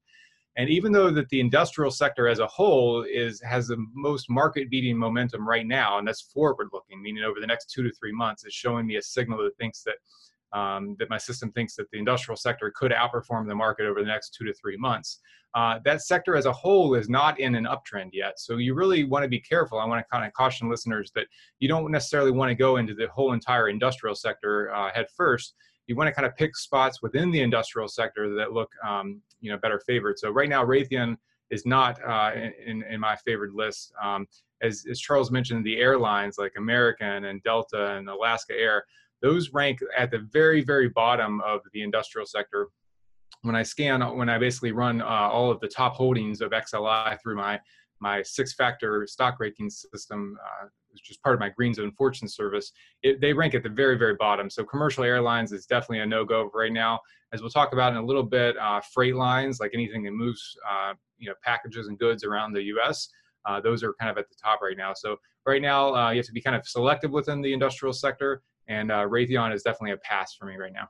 And 0.57 0.69
even 0.69 0.91
though 0.91 1.09
that 1.11 1.29
the 1.29 1.39
industrial 1.39 1.91
sector 1.91 2.27
as 2.27 2.39
a 2.39 2.47
whole 2.47 3.03
is 3.03 3.41
has 3.41 3.67
the 3.67 3.77
most 3.93 4.29
market 4.29 4.69
beating 4.69 4.97
momentum 4.97 5.47
right 5.47 5.65
now, 5.65 5.99
and 5.99 6.07
that's 6.07 6.21
forward 6.21 6.69
looking, 6.73 7.01
meaning 7.01 7.23
over 7.23 7.39
the 7.39 7.47
next 7.47 7.69
two 7.69 7.83
to 7.83 7.91
three 7.91 8.11
months, 8.11 8.45
is 8.45 8.53
showing 8.53 8.85
me 8.85 8.97
a 8.97 9.01
signal 9.01 9.43
that 9.43 9.57
thinks 9.57 9.83
that 9.83 9.95
um, 10.57 10.95
that 10.99 11.09
my 11.09 11.17
system 11.17 11.51
thinks 11.51 11.75
that 11.75 11.89
the 11.91 11.99
industrial 11.99 12.35
sector 12.35 12.73
could 12.75 12.91
outperform 12.91 13.47
the 13.47 13.55
market 13.55 13.85
over 13.85 14.01
the 14.01 14.07
next 14.07 14.33
two 14.33 14.45
to 14.45 14.53
three 14.53 14.77
months. 14.77 15.19
Uh, 15.55 15.79
that 15.85 16.01
sector 16.01 16.35
as 16.35 16.45
a 16.45 16.51
whole 16.51 16.93
is 16.93 17.09
not 17.09 17.39
in 17.39 17.55
an 17.55 17.65
uptrend 17.65 18.09
yet. 18.13 18.39
So 18.39 18.57
you 18.57 18.73
really 18.73 19.03
want 19.03 19.23
to 19.23 19.29
be 19.29 19.39
careful. 19.39 19.79
I 19.79 19.85
want 19.85 20.03
to 20.03 20.09
kind 20.11 20.25
of 20.25 20.33
caution 20.33 20.69
listeners 20.69 21.11
that 21.15 21.27
you 21.59 21.67
don't 21.67 21.91
necessarily 21.91 22.31
want 22.31 22.49
to 22.49 22.55
go 22.55 22.77
into 22.77 22.93
the 22.93 23.07
whole 23.07 23.33
entire 23.33 23.69
industrial 23.69 24.15
sector 24.15 24.73
uh, 24.73 24.91
head 24.93 25.07
first 25.15 25.55
you 25.89 25.96
want 25.96 26.08
to 26.08 26.13
kind 26.13 26.27
of 26.27 26.36
pick 26.36 26.55
spots 26.55 27.01
within 27.01 27.31
the 27.31 27.41
industrial 27.41 27.88
sector 27.88 28.36
that 28.36 28.53
look 28.53 28.72
um, 28.88 29.22
you 29.41 29.51
know 29.51 29.58
better 29.58 29.81
favored. 29.86 30.19
So 30.19 30.29
right 30.29 30.48
now 30.48 30.63
Raytheon 30.63 31.17
is 31.50 31.65
not 31.65 32.00
uh, 32.08 32.31
in, 32.65 32.84
in 32.84 33.00
my 33.00 33.15
favored 33.15 33.53
list. 33.55 33.91
Um, 34.01 34.27
as, 34.62 34.86
as 34.89 35.00
Charles 35.00 35.31
mentioned, 35.31 35.65
the 35.65 35.77
airlines 35.77 36.38
like 36.38 36.53
American 36.58 37.25
and 37.25 37.41
Delta 37.41 37.96
and 37.96 38.08
Alaska 38.08 38.53
Air, 38.53 38.84
those 39.24 39.51
rank 39.51 39.79
at 39.98 40.12
the 40.12 40.19
very, 40.31 40.63
very 40.63 40.89
bottom 40.89 41.41
of 41.41 41.62
the 41.74 41.81
industrial 41.81 42.27
sector. 42.27 42.67
When 43.41 43.55
I 43.55 43.63
scan, 43.63 44.01
when 44.15 44.29
I 44.29 44.38
basically 44.38 44.74
run 44.74 45.01
uh, 45.01 45.05
all 45.05 45.50
of 45.50 45.60
the 45.60 45.67
top 45.67 45.96
holdings 45.96 46.41
of 46.41 46.51
XLI 46.51 47.17
through 47.22 47.36
my 47.36 47.60
my 48.01 48.22
six 48.22 48.53
factor 48.53 49.05
stock 49.08 49.39
ranking 49.39 49.69
system 49.69 50.38
uh, 50.41 50.67
which 50.91 51.10
is 51.10 51.17
part 51.17 51.34
of 51.34 51.39
my 51.39 51.50
Green 51.50 51.74
Zone 51.74 51.91
Fortune 51.91 52.27
service, 52.27 52.72
it, 53.03 53.22
they 53.22 53.34
rank 53.34 53.55
at 53.55 53.63
the 53.63 53.69
very, 53.69 53.98
very 53.98 54.15
bottom. 54.15 54.50
So 54.50 54.63
commercial 54.63 55.03
airlines 55.03 55.51
is 55.51 55.65
definitely 55.65 56.00
a 56.00 56.05
no-go 56.05 56.50
right 56.53 56.72
now. 56.72 57.00
As 57.31 57.41
we'll 57.41 57.51
talk 57.51 57.74
about 57.74 57.91
in 57.91 57.98
a 57.98 58.05
little 58.05 58.24
bit, 58.24 58.58
uh, 58.58 58.81
freight 58.93 59.15
lines, 59.15 59.60
like 59.60 59.72
anything 59.74 60.03
that 60.03 60.12
moves, 60.12 60.55
uh, 60.69 60.93
you 61.17 61.29
know, 61.29 61.36
packages 61.43 61.88
and 61.88 61.98
goods 62.00 62.24
around 62.24 62.53
the 62.53 62.63
U.S., 62.63 63.10
uh, 63.46 63.62
those 63.62 63.84
are 63.84 63.93
kind 64.00 64.12
of 64.12 64.17
at 64.17 64.27
the 64.29 64.36
top 64.41 64.62
right 64.62 64.77
now. 64.77 64.93
So 64.93 65.17
right 65.46 65.62
now, 65.62 65.93
uh, 65.93 66.12
you 66.12 66.17
have 66.17 66.25
to 66.25 66.31
be 66.31 66.41
kind 66.41 66.55
of 66.55 66.67
selective 66.67 67.12
within 67.12 67.41
the 67.41 67.53
industrial 67.53 67.93
sector, 67.93 68.41
and 68.67 68.91
uh, 68.91 69.05
Raytheon 69.05 69.53
is 69.53 69.63
definitely 69.63 69.91
a 69.91 69.98
pass 69.98 70.36
for 70.36 70.46
me 70.46 70.55
right 70.55 70.74
now. 70.74 70.88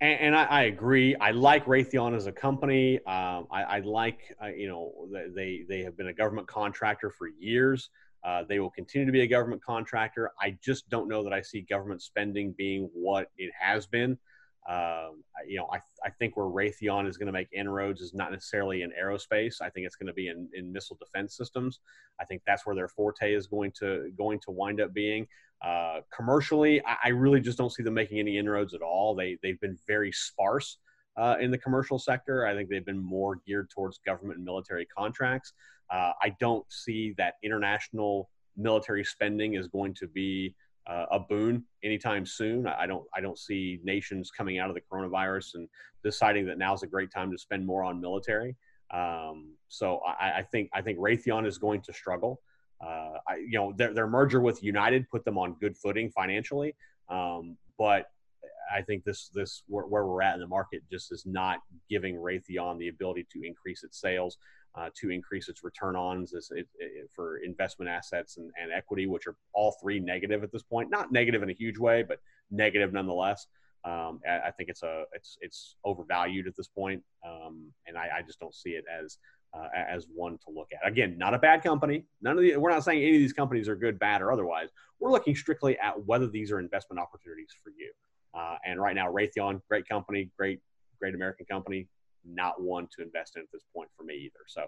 And, 0.00 0.20
and 0.20 0.36
I, 0.36 0.44
I, 0.44 0.62
agree. 0.64 1.16
I 1.16 1.30
like 1.30 1.64
Raytheon 1.66 2.14
as 2.14 2.26
a 2.26 2.32
company. 2.32 2.96
Um, 3.06 3.46
I, 3.50 3.62
I, 3.62 3.78
like, 3.80 4.34
uh, 4.42 4.48
you 4.48 4.68
know, 4.68 4.92
they 5.34 5.64
they 5.68 5.82
have 5.82 5.96
been 5.96 6.08
a 6.08 6.12
government 6.12 6.48
contractor 6.48 7.10
for 7.10 7.28
years. 7.28 7.90
Uh, 8.24 8.42
they 8.48 8.58
will 8.58 8.70
continue 8.70 9.04
to 9.04 9.12
be 9.12 9.20
a 9.20 9.26
government 9.26 9.62
contractor. 9.62 10.30
I 10.40 10.56
just 10.62 10.88
don't 10.88 11.08
know 11.08 11.22
that 11.24 11.32
I 11.32 11.42
see 11.42 11.60
government 11.60 12.02
spending 12.02 12.54
being 12.56 12.88
what 12.94 13.30
it 13.36 13.52
has 13.58 13.86
been. 13.86 14.18
Um, 14.66 15.22
you 15.46 15.58
know, 15.58 15.68
I, 15.70 15.80
I 16.02 16.10
think 16.18 16.38
where 16.38 16.46
Raytheon 16.46 17.06
is 17.06 17.18
going 17.18 17.26
to 17.26 17.32
make 17.32 17.48
inroads 17.52 18.00
is 18.00 18.14
not 18.14 18.32
necessarily 18.32 18.80
in 18.80 18.92
aerospace. 18.92 19.60
I 19.60 19.68
think 19.68 19.84
it's 19.84 19.96
going 19.96 20.06
to 20.06 20.14
be 20.14 20.28
in, 20.28 20.48
in 20.54 20.72
missile 20.72 20.96
defense 20.98 21.36
systems. 21.36 21.80
I 22.18 22.24
think 22.24 22.40
that's 22.46 22.64
where 22.64 22.74
their 22.74 22.88
forte 22.88 23.34
is 23.34 23.46
going 23.46 23.72
to 23.80 24.10
going 24.16 24.40
to 24.40 24.50
wind 24.50 24.80
up 24.80 24.94
being. 24.94 25.26
Uh, 25.62 26.00
commercially, 26.14 26.82
I, 26.84 26.96
I, 27.04 27.08
really 27.10 27.40
just 27.40 27.58
don't 27.58 27.70
see 27.70 27.82
them 27.82 27.94
making 27.94 28.18
any 28.18 28.38
inroads 28.38 28.74
at 28.74 28.82
all. 28.82 29.14
They 29.14 29.38
they've 29.42 29.60
been 29.60 29.78
very 29.86 30.12
sparse 30.12 30.78
uh, 31.16 31.36
in 31.40 31.50
the 31.50 31.58
commercial 31.58 31.98
sector. 31.98 32.46
I 32.46 32.54
think 32.54 32.68
they've 32.68 32.84
been 32.84 32.98
more 32.98 33.40
geared 33.46 33.70
towards 33.70 33.98
government 33.98 34.38
and 34.38 34.44
military 34.44 34.86
contracts. 34.86 35.52
Uh, 35.94 36.12
I 36.20 36.34
don't 36.40 36.64
see 36.72 37.14
that 37.18 37.34
international 37.44 38.28
military 38.56 39.04
spending 39.04 39.54
is 39.54 39.68
going 39.68 39.94
to 39.94 40.08
be 40.08 40.54
uh, 40.88 41.06
a 41.12 41.20
boon 41.20 41.64
anytime 41.84 42.26
soon. 42.26 42.66
I 42.66 42.86
don't 42.86 43.04
I 43.14 43.20
don't 43.20 43.38
see 43.38 43.80
nations 43.84 44.30
coming 44.30 44.58
out 44.58 44.68
of 44.68 44.74
the 44.74 44.82
coronavirus 44.92 45.54
and 45.54 45.68
deciding 46.02 46.46
that 46.46 46.58
now's 46.58 46.82
a 46.82 46.86
great 46.88 47.12
time 47.12 47.30
to 47.30 47.38
spend 47.38 47.64
more 47.64 47.84
on 47.84 48.00
military. 48.00 48.56
Um, 48.92 49.54
so 49.68 50.00
I, 50.06 50.38
I, 50.38 50.46
think 50.52 50.68
I 50.74 50.82
think 50.82 50.98
Raytheon 50.98 51.46
is 51.46 51.58
going 51.58 51.80
to 51.82 51.92
struggle. 51.92 52.40
Uh, 52.84 53.18
I, 53.28 53.36
you 53.36 53.58
know 53.58 53.72
their, 53.76 53.94
their 53.94 54.08
merger 54.08 54.40
with 54.40 54.62
United 54.62 55.08
put 55.10 55.24
them 55.24 55.38
on 55.38 55.54
good 55.60 55.76
footing 55.76 56.10
financially, 56.10 56.74
um, 57.08 57.56
but 57.78 58.06
I 58.74 58.82
think 58.82 59.04
this 59.04 59.30
this 59.32 59.62
where, 59.68 59.84
where, 59.84 60.06
we're 60.06 60.22
at 60.22 60.34
in 60.34 60.40
the 60.40 60.48
market 60.48 60.82
just 60.90 61.12
is 61.12 61.24
not 61.24 61.60
giving 61.88 62.16
Raytheon 62.16 62.78
the 62.78 62.88
ability 62.88 63.26
to 63.32 63.42
increase 63.42 63.84
its 63.84 64.00
sales 64.00 64.36
uh, 64.76 64.90
to 65.00 65.10
increase 65.10 65.48
its 65.48 65.62
return 65.62 65.94
on 65.94 66.26
it, 66.32 66.66
it, 66.78 67.10
for 67.14 67.38
investment 67.38 67.88
assets 67.88 68.38
and, 68.38 68.50
and, 68.60 68.72
equity, 68.72 69.06
which 69.06 69.26
are 69.26 69.36
all 69.52 69.76
three 69.80 70.00
negative 70.00 70.42
at 70.42 70.50
this 70.50 70.62
point. 70.62 70.90
Not 70.90 71.12
negative 71.12 71.42
in 71.42 71.50
a 71.50 71.54
huge 71.54 71.78
way, 71.78 72.02
but 72.02 72.18
negative 72.50 72.92
nonetheless. 72.92 73.46
Um, 73.84 74.20
I, 74.28 74.48
I, 74.48 74.50
think 74.50 74.70
it's 74.70 74.82
a 74.82 75.04
it's 75.12 75.36
it's 75.42 75.76
overvalued 75.84 76.46
at 76.46 76.56
this 76.56 76.68
point, 76.68 77.02
um, 77.24 77.70
and 77.86 77.98
I, 77.98 78.08
I, 78.18 78.22
just 78.22 78.40
don't 78.40 78.54
see 78.54 78.70
it 78.70 78.84
as 78.90 79.18
uh, 79.54 79.68
as 79.74 80.06
one 80.12 80.38
to 80.38 80.50
look 80.54 80.68
at. 80.72 80.88
Again, 80.88 81.18
not 81.18 81.34
a 81.34 81.38
bad 81.38 81.62
company. 81.62 82.06
None 82.22 82.38
of 82.38 82.42
the 82.42 82.56
we're 82.56 82.70
not 82.70 82.82
saying 82.82 83.02
any 83.02 83.16
of 83.16 83.20
these 83.20 83.34
companies 83.34 83.68
are 83.68 83.76
good, 83.76 83.98
bad, 83.98 84.22
or 84.22 84.32
otherwise. 84.32 84.70
We're 85.00 85.10
looking 85.10 85.36
strictly 85.36 85.78
at 85.78 86.02
whether 86.06 86.26
these 86.26 86.50
are 86.50 86.60
investment 86.60 86.98
opportunities 86.98 87.50
for 87.62 87.70
you. 87.78 87.92
Uh, 88.32 88.56
and 88.64 88.80
right 88.80 88.94
now, 88.94 89.12
Raytheon, 89.12 89.60
great 89.68 89.86
company, 89.86 90.30
great 90.36 90.60
great 90.98 91.14
American 91.14 91.44
company, 91.44 91.86
not 92.26 92.60
one 92.60 92.88
to 92.96 93.02
invest 93.02 93.36
in 93.36 93.42
at 93.42 93.48
this 93.52 93.64
point 93.74 93.88
for 93.96 94.04
me 94.04 94.14
either. 94.14 94.44
So, 94.46 94.64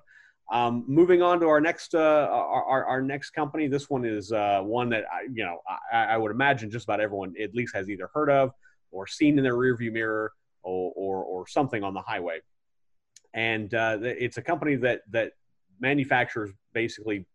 um, 0.53 0.85
moving 0.87 1.23
on 1.23 1.41
to 1.41 1.47
our 1.47 1.61
next 1.61 1.95
uh, 1.95 2.29
our, 2.31 2.85
our 2.85 3.03
next 3.03 3.31
company. 3.31 3.67
This 3.67 3.91
one 3.91 4.05
is 4.05 4.31
uh, 4.31 4.61
one 4.63 4.89
that 4.91 5.05
I, 5.13 5.23
you 5.33 5.45
know 5.45 5.59
I, 5.93 6.05
I, 6.05 6.17
would 6.17 6.31
imagine 6.31 6.71
just 6.71 6.85
about 6.85 7.01
everyone 7.01 7.35
at 7.41 7.55
least 7.55 7.75
has 7.75 7.91
either 7.91 8.09
heard 8.15 8.31
of 8.31 8.53
or 8.93 9.09
seen 9.09 9.39
in 9.39 9.45
their 9.45 9.57
rearview 9.57 9.93
mirror 9.93 10.33
or, 10.63 10.93
or, 10.95 11.25
or 11.25 11.47
something 11.49 11.83
on 11.83 11.95
the 11.95 12.01
highway. 12.01 12.41
And 13.35 13.75
uh, 13.75 13.99
it's 14.03 14.37
a 14.39 14.43
company 14.43 14.77
that 14.77 15.03
that 15.11 15.33
manufactures 15.81 16.51
basically 16.73 17.27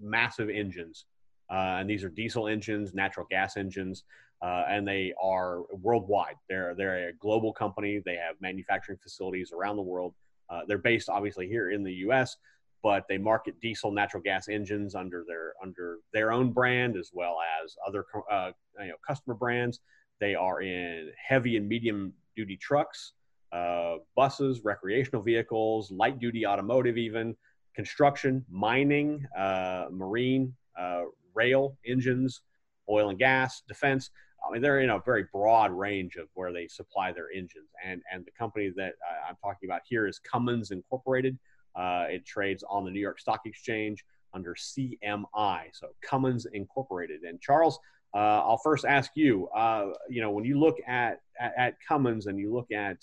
massive 0.00 0.48
engines, 0.48 1.04
uh, 1.50 1.76
and 1.78 1.88
these 1.88 2.02
are 2.02 2.08
diesel 2.08 2.48
engines, 2.48 2.94
natural 2.94 3.26
gas 3.30 3.56
engines 3.58 4.04
uh, 4.44 4.64
and 4.68 4.86
they 4.86 5.14
are 5.22 5.62
worldwide. 5.72 6.34
They're 6.50 6.74
they're 6.74 7.08
a 7.08 7.12
global 7.14 7.50
company. 7.50 8.02
They 8.04 8.16
have 8.16 8.36
manufacturing 8.40 8.98
facilities 9.02 9.52
around 9.52 9.76
the 9.76 9.82
world. 9.82 10.14
Uh, 10.50 10.60
they're 10.68 10.76
based 10.76 11.08
obviously 11.08 11.48
here 11.48 11.70
in 11.70 11.82
the 11.82 11.92
U.S., 12.08 12.36
but 12.82 13.08
they 13.08 13.16
market 13.16 13.58
diesel, 13.62 13.90
natural 13.90 14.22
gas 14.22 14.48
engines 14.48 14.94
under 14.94 15.24
their 15.26 15.54
under 15.62 15.96
their 16.12 16.30
own 16.30 16.52
brand 16.52 16.94
as 16.94 17.10
well 17.14 17.38
as 17.64 17.74
other 17.86 18.04
uh, 18.30 18.50
you 18.80 18.88
know 18.88 18.96
customer 19.06 19.34
brands. 19.34 19.80
They 20.20 20.34
are 20.34 20.60
in 20.60 21.10
heavy 21.16 21.56
and 21.56 21.66
medium 21.66 22.12
duty 22.36 22.58
trucks, 22.58 23.14
uh, 23.50 23.96
buses, 24.14 24.60
recreational 24.62 25.22
vehicles, 25.22 25.90
light 25.90 26.18
duty 26.18 26.46
automotive, 26.46 26.98
even 26.98 27.34
construction, 27.74 28.44
mining, 28.50 29.26
uh, 29.36 29.86
marine, 29.90 30.54
uh, 30.78 31.04
rail 31.34 31.78
engines 31.86 32.42
oil 32.88 33.10
and 33.10 33.18
gas, 33.18 33.62
defense. 33.66 34.10
I 34.46 34.52
mean, 34.52 34.62
they're 34.62 34.80
in 34.80 34.90
a 34.90 35.00
very 35.00 35.26
broad 35.32 35.72
range 35.72 36.16
of 36.16 36.28
where 36.34 36.52
they 36.52 36.66
supply 36.68 37.12
their 37.12 37.30
engines. 37.30 37.70
And, 37.84 38.02
and 38.12 38.24
the 38.24 38.30
company 38.32 38.72
that 38.76 38.94
I'm 39.28 39.36
talking 39.42 39.68
about 39.68 39.82
here 39.88 40.06
is 40.06 40.18
Cummins 40.18 40.70
Incorporated. 40.70 41.38
Uh, 41.74 42.06
it 42.08 42.24
trades 42.24 42.62
on 42.68 42.84
the 42.84 42.90
New 42.90 43.00
York 43.00 43.18
Stock 43.18 43.40
Exchange 43.46 44.04
under 44.32 44.54
CMI, 44.54 45.64
so 45.72 45.88
Cummins 46.02 46.46
Incorporated. 46.52 47.22
And 47.22 47.40
Charles, 47.40 47.78
uh, 48.14 48.42
I'll 48.42 48.58
first 48.58 48.84
ask 48.84 49.12
you. 49.14 49.48
Uh, 49.48 49.90
you 50.08 50.20
know, 50.20 50.30
when 50.30 50.44
you 50.44 50.58
look 50.58 50.76
at, 50.86 51.20
at, 51.40 51.52
at 51.56 51.74
Cummins 51.86 52.26
and 52.26 52.38
you 52.38 52.52
look 52.52 52.70
at, 52.70 52.98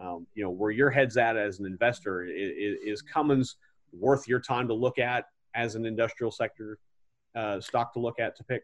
um, 0.00 0.26
you 0.34 0.42
know, 0.42 0.50
where 0.50 0.70
your 0.70 0.90
head's 0.90 1.16
at 1.16 1.36
as 1.36 1.58
an 1.58 1.66
investor, 1.66 2.24
is, 2.24 2.78
is, 2.84 3.02
Cummins 3.02 3.56
worth 3.92 4.28
your 4.28 4.40
time 4.40 4.68
to 4.68 4.74
look 4.74 4.98
at 4.98 5.26
as 5.54 5.74
an 5.74 5.84
industrial 5.84 6.30
sector 6.30 6.78
uh, 7.34 7.60
stock 7.60 7.92
to 7.94 8.00
look 8.00 8.20
at 8.20 8.36
to 8.36 8.44
pick? 8.44 8.62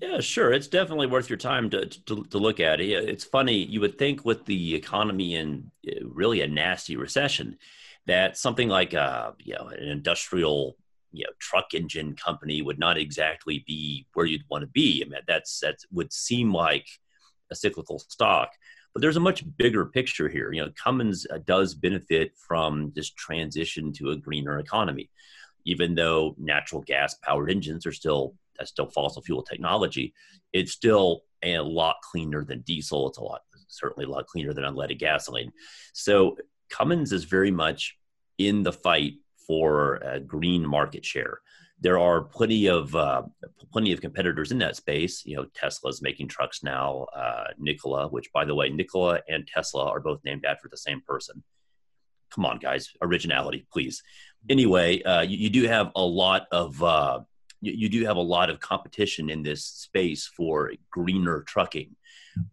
Yeah, 0.00 0.20
sure. 0.20 0.52
It's 0.52 0.68
definitely 0.68 1.08
worth 1.08 1.28
your 1.28 1.38
time 1.38 1.70
to, 1.70 1.86
to, 1.86 2.24
to 2.24 2.38
look 2.38 2.60
at. 2.60 2.80
It. 2.80 3.08
It's 3.08 3.24
funny. 3.24 3.54
You 3.54 3.80
would 3.80 3.98
think 3.98 4.24
with 4.24 4.44
the 4.44 4.74
economy 4.74 5.34
in 5.34 5.70
uh, 5.88 6.06
really 6.06 6.40
a 6.40 6.46
nasty 6.46 6.96
recession, 6.96 7.58
that 8.06 8.36
something 8.36 8.68
like 8.68 8.94
a 8.94 9.00
uh, 9.00 9.32
you 9.38 9.54
know 9.54 9.68
an 9.68 9.88
industrial 9.88 10.76
you 11.12 11.24
know 11.24 11.32
truck 11.40 11.74
engine 11.74 12.14
company 12.14 12.62
would 12.62 12.78
not 12.78 12.96
exactly 12.96 13.64
be 13.66 14.06
where 14.14 14.26
you'd 14.26 14.48
want 14.48 14.62
to 14.62 14.68
be. 14.68 15.02
I 15.04 15.08
mean, 15.08 15.20
that's 15.26 15.58
that 15.60 15.78
would 15.90 16.12
seem 16.12 16.52
like 16.52 16.86
a 17.50 17.56
cyclical 17.56 17.98
stock, 17.98 18.50
but 18.94 19.02
there's 19.02 19.16
a 19.16 19.20
much 19.20 19.44
bigger 19.56 19.84
picture 19.86 20.28
here. 20.28 20.52
You 20.52 20.64
know, 20.64 20.70
Cummins 20.82 21.26
uh, 21.28 21.38
does 21.44 21.74
benefit 21.74 22.32
from 22.36 22.92
this 22.94 23.10
transition 23.10 23.92
to 23.94 24.10
a 24.10 24.16
greener 24.16 24.60
economy, 24.60 25.10
even 25.64 25.96
though 25.96 26.36
natural 26.38 26.82
gas 26.82 27.14
powered 27.14 27.50
engines 27.50 27.84
are 27.84 27.92
still 27.92 28.34
that's 28.58 28.70
still 28.70 28.88
fossil 28.88 29.22
fuel 29.22 29.42
technology. 29.42 30.14
It's 30.52 30.72
still 30.72 31.22
a 31.42 31.58
lot 31.58 31.96
cleaner 32.10 32.44
than 32.44 32.62
diesel. 32.62 33.08
It's 33.08 33.18
a 33.18 33.22
lot, 33.22 33.42
certainly 33.68 34.06
a 34.06 34.10
lot 34.10 34.26
cleaner 34.26 34.52
than 34.52 34.64
unleaded 34.64 34.98
gasoline. 34.98 35.52
So 35.92 36.36
Cummins 36.70 37.12
is 37.12 37.24
very 37.24 37.50
much 37.50 37.96
in 38.38 38.62
the 38.62 38.72
fight 38.72 39.14
for 39.46 40.00
green 40.26 40.66
market 40.66 41.04
share. 41.04 41.40
There 41.80 41.98
are 41.98 42.22
plenty 42.22 42.66
of 42.66 42.94
uh, 42.94 43.22
plenty 43.72 43.92
of 43.92 44.00
competitors 44.00 44.50
in 44.50 44.58
that 44.58 44.76
space. 44.76 45.24
You 45.24 45.36
know, 45.36 45.46
Tesla's 45.54 46.02
making 46.02 46.26
trucks 46.28 46.62
now. 46.64 47.06
Uh, 47.14 47.44
Nikola, 47.56 48.08
which 48.08 48.32
by 48.32 48.44
the 48.44 48.54
way, 48.54 48.68
Nikola 48.68 49.20
and 49.28 49.46
Tesla 49.46 49.88
are 49.88 50.00
both 50.00 50.20
named 50.24 50.44
after 50.44 50.68
the 50.68 50.76
same 50.76 51.00
person. 51.06 51.42
Come 52.30 52.44
on, 52.44 52.58
guys, 52.58 52.90
originality, 53.00 53.66
please. 53.72 54.02
Anyway, 54.50 55.02
uh, 55.02 55.22
you, 55.22 55.38
you, 55.38 55.50
do 55.50 55.66
have 55.66 55.90
a 55.96 56.02
lot 56.02 56.46
of 56.52 56.82
uh, 56.82 57.20
you, 57.60 57.72
you, 57.72 57.88
do 57.88 58.04
have 58.04 58.16
a 58.16 58.20
lot 58.20 58.50
of 58.50 58.60
competition 58.60 59.30
in 59.30 59.42
this 59.42 59.64
space 59.64 60.26
for 60.26 60.72
greener 60.90 61.42
trucking. 61.42 61.94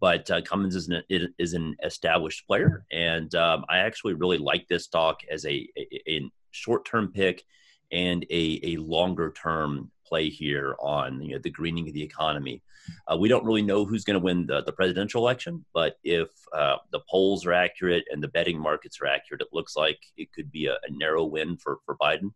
But 0.00 0.30
uh, 0.30 0.42
Cummins 0.42 0.74
is 0.74 0.88
an, 0.88 1.02
is 1.38 1.54
an 1.54 1.76
established 1.84 2.46
player, 2.46 2.84
and 2.90 3.32
um, 3.36 3.64
I 3.68 3.78
actually 3.78 4.14
really 4.14 4.38
like 4.38 4.66
this 4.68 4.84
stock 4.84 5.20
as 5.30 5.44
a, 5.44 5.68
a, 5.76 6.10
a 6.10 6.30
short 6.50 6.84
term 6.84 7.12
pick 7.12 7.44
and 7.92 8.24
a, 8.30 8.60
a 8.64 8.76
longer 8.78 9.30
term 9.30 9.90
play 10.04 10.28
here 10.28 10.76
on 10.80 11.20
you 11.20 11.34
know, 11.34 11.38
the 11.38 11.50
greening 11.50 11.88
of 11.88 11.94
the 11.94 12.02
economy. 12.02 12.62
Uh, 13.08 13.16
we 13.16 13.28
don't 13.28 13.44
really 13.44 13.62
know 13.62 13.84
who's 13.84 14.04
going 14.04 14.18
to 14.18 14.24
win 14.24 14.46
the, 14.46 14.62
the 14.62 14.72
presidential 14.72 15.22
election, 15.22 15.64
but 15.74 15.98
if 16.04 16.28
uh, 16.52 16.76
the 16.92 17.00
polls 17.10 17.44
are 17.44 17.52
accurate 17.52 18.04
and 18.10 18.22
the 18.22 18.28
betting 18.28 18.58
markets 18.58 19.00
are 19.00 19.06
accurate, 19.06 19.40
it 19.40 19.48
looks 19.52 19.76
like 19.76 19.98
it 20.16 20.32
could 20.32 20.50
be 20.52 20.66
a, 20.66 20.74
a 20.74 20.90
narrow 20.90 21.24
win 21.24 21.56
for, 21.56 21.78
for 21.84 21.96
Biden 21.96 22.30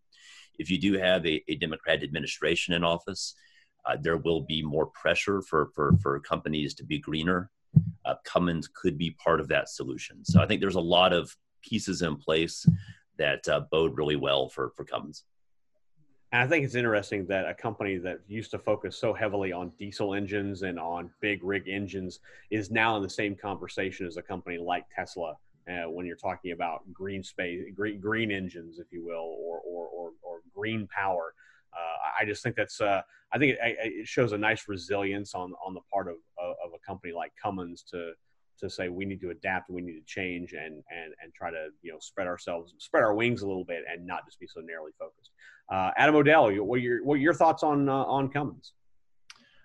if 0.61 0.71
you 0.71 0.79
do 0.79 0.99
have 0.99 1.27
a, 1.27 1.43
a 1.49 1.57
Democrat 1.57 2.03
administration 2.03 2.75
in 2.75 2.85
office, 2.85 3.35
uh, 3.87 3.97
there 4.01 4.19
will 4.19 4.43
be 4.43 4.63
more 4.63 4.87
pressure 4.87 5.41
for, 5.43 5.71
for, 5.75 5.97
for 6.03 6.21
companies 6.21 6.75
to 6.75 6.85
be 6.85 6.99
greener. 6.99 7.51
Uh, 8.05 8.15
Cummins 8.25 8.69
could 8.69 8.99
be 8.99 9.11
part 9.13 9.41
of 9.41 9.49
that 9.49 9.69
solution. 9.69 10.25
So 10.25 10.41
I 10.41 10.47
think 10.47 10.61
there's 10.61 10.75
a 10.75 10.81
lot 10.99 11.13
of 11.13 11.35
pieces 11.63 12.03
in 12.03 12.17
place 12.17 12.67
that 13.17 13.49
uh, 13.49 13.61
bode 13.71 13.97
really 13.97 14.17
well 14.17 14.49
for, 14.49 14.73
for 14.77 14.85
Cummins. 14.85 15.25
And 16.33 16.43
I 16.43 16.47
think 16.47 16.65
it's 16.65 16.75
interesting 16.75 17.27
that 17.27 17.49
a 17.49 17.55
company 17.55 17.97
that 17.99 18.21
used 18.29 18.51
to 18.53 18.59
focus 18.59 18.97
so 18.97 19.13
heavily 19.13 19.53
on 19.53 19.73
diesel 19.79 20.15
engines 20.15 20.63
and 20.63 20.79
on 20.79 21.11
big 21.21 21.43
rig 21.43 21.69
engines 21.69 22.21
is 22.51 22.71
now 22.71 22.97
in 22.97 23.03
the 23.03 23.11
same 23.11 23.35
conversation 23.35 24.07
as 24.07 24.17
a 24.17 24.23
company 24.23 24.59
like 24.59 24.85
Tesla. 24.95 25.35
Uh, 25.69 25.89
when 25.89 26.07
you're 26.07 26.17
talking 26.17 26.53
about 26.53 26.81
green 26.93 27.23
space, 27.23 27.63
green, 27.75 28.01
green 28.01 28.31
engines, 28.31 28.79
if 28.79 28.87
you 28.91 29.05
will, 29.05 29.37
or 29.39 29.61
or, 29.61 29.80
green 30.61 30.87
power, 30.89 31.35
uh, 31.73 31.97
I 32.21 32.25
just 32.25 32.43
think 32.43 32.57
that's 32.57 32.81
uh, 32.81 33.03
I 33.33 33.39
think 33.39 33.53
it, 33.53 33.77
it, 33.81 34.07
shows 34.07 34.33
a 34.33 34.39
nice 34.39 34.69
resilience 34.69 35.35
on 35.35 35.53
on 35.65 35.75
the 35.75 35.81
part 35.93 36.09
of 36.09 36.17
of 36.39 36.73
a 36.75 36.87
company 36.87 37.13
like 37.13 37.33
Cummins 37.43 37.85
to 37.91 38.13
to 38.61 38.69
say 38.69 38.89
we 38.89 39.05
need 39.05 39.21
to 39.21 39.31
adapt, 39.31 39.71
we 39.71 39.81
need 39.81 39.99
to 39.99 40.05
change, 40.07 40.53
and 40.53 40.75
and 40.91 41.15
and 41.23 41.33
try 41.35 41.51
to 41.51 41.69
you 41.83 41.93
know 41.93 41.99
spread 42.01 42.27
ourselves, 42.27 42.75
spread 42.79 43.03
our 43.03 43.15
wings 43.15 43.43
a 43.43 43.47
little 43.47 43.65
bit, 43.65 43.85
and 43.91 44.07
not 44.07 44.25
just 44.27 44.39
be 44.39 44.47
so 44.47 44.61
narrowly 44.61 44.93
focused. 44.99 45.31
Uh, 45.73 45.91
Adam 45.97 46.17
O'Dell, 46.17 46.53
what 46.65 46.77
are 46.77 46.83
your 46.83 47.05
what 47.05 47.15
are 47.15 47.19
your 47.19 47.35
thoughts 47.35 47.63
on 47.63 47.89
uh, 47.89 47.93
on 47.93 48.29
Cummins? 48.29 48.73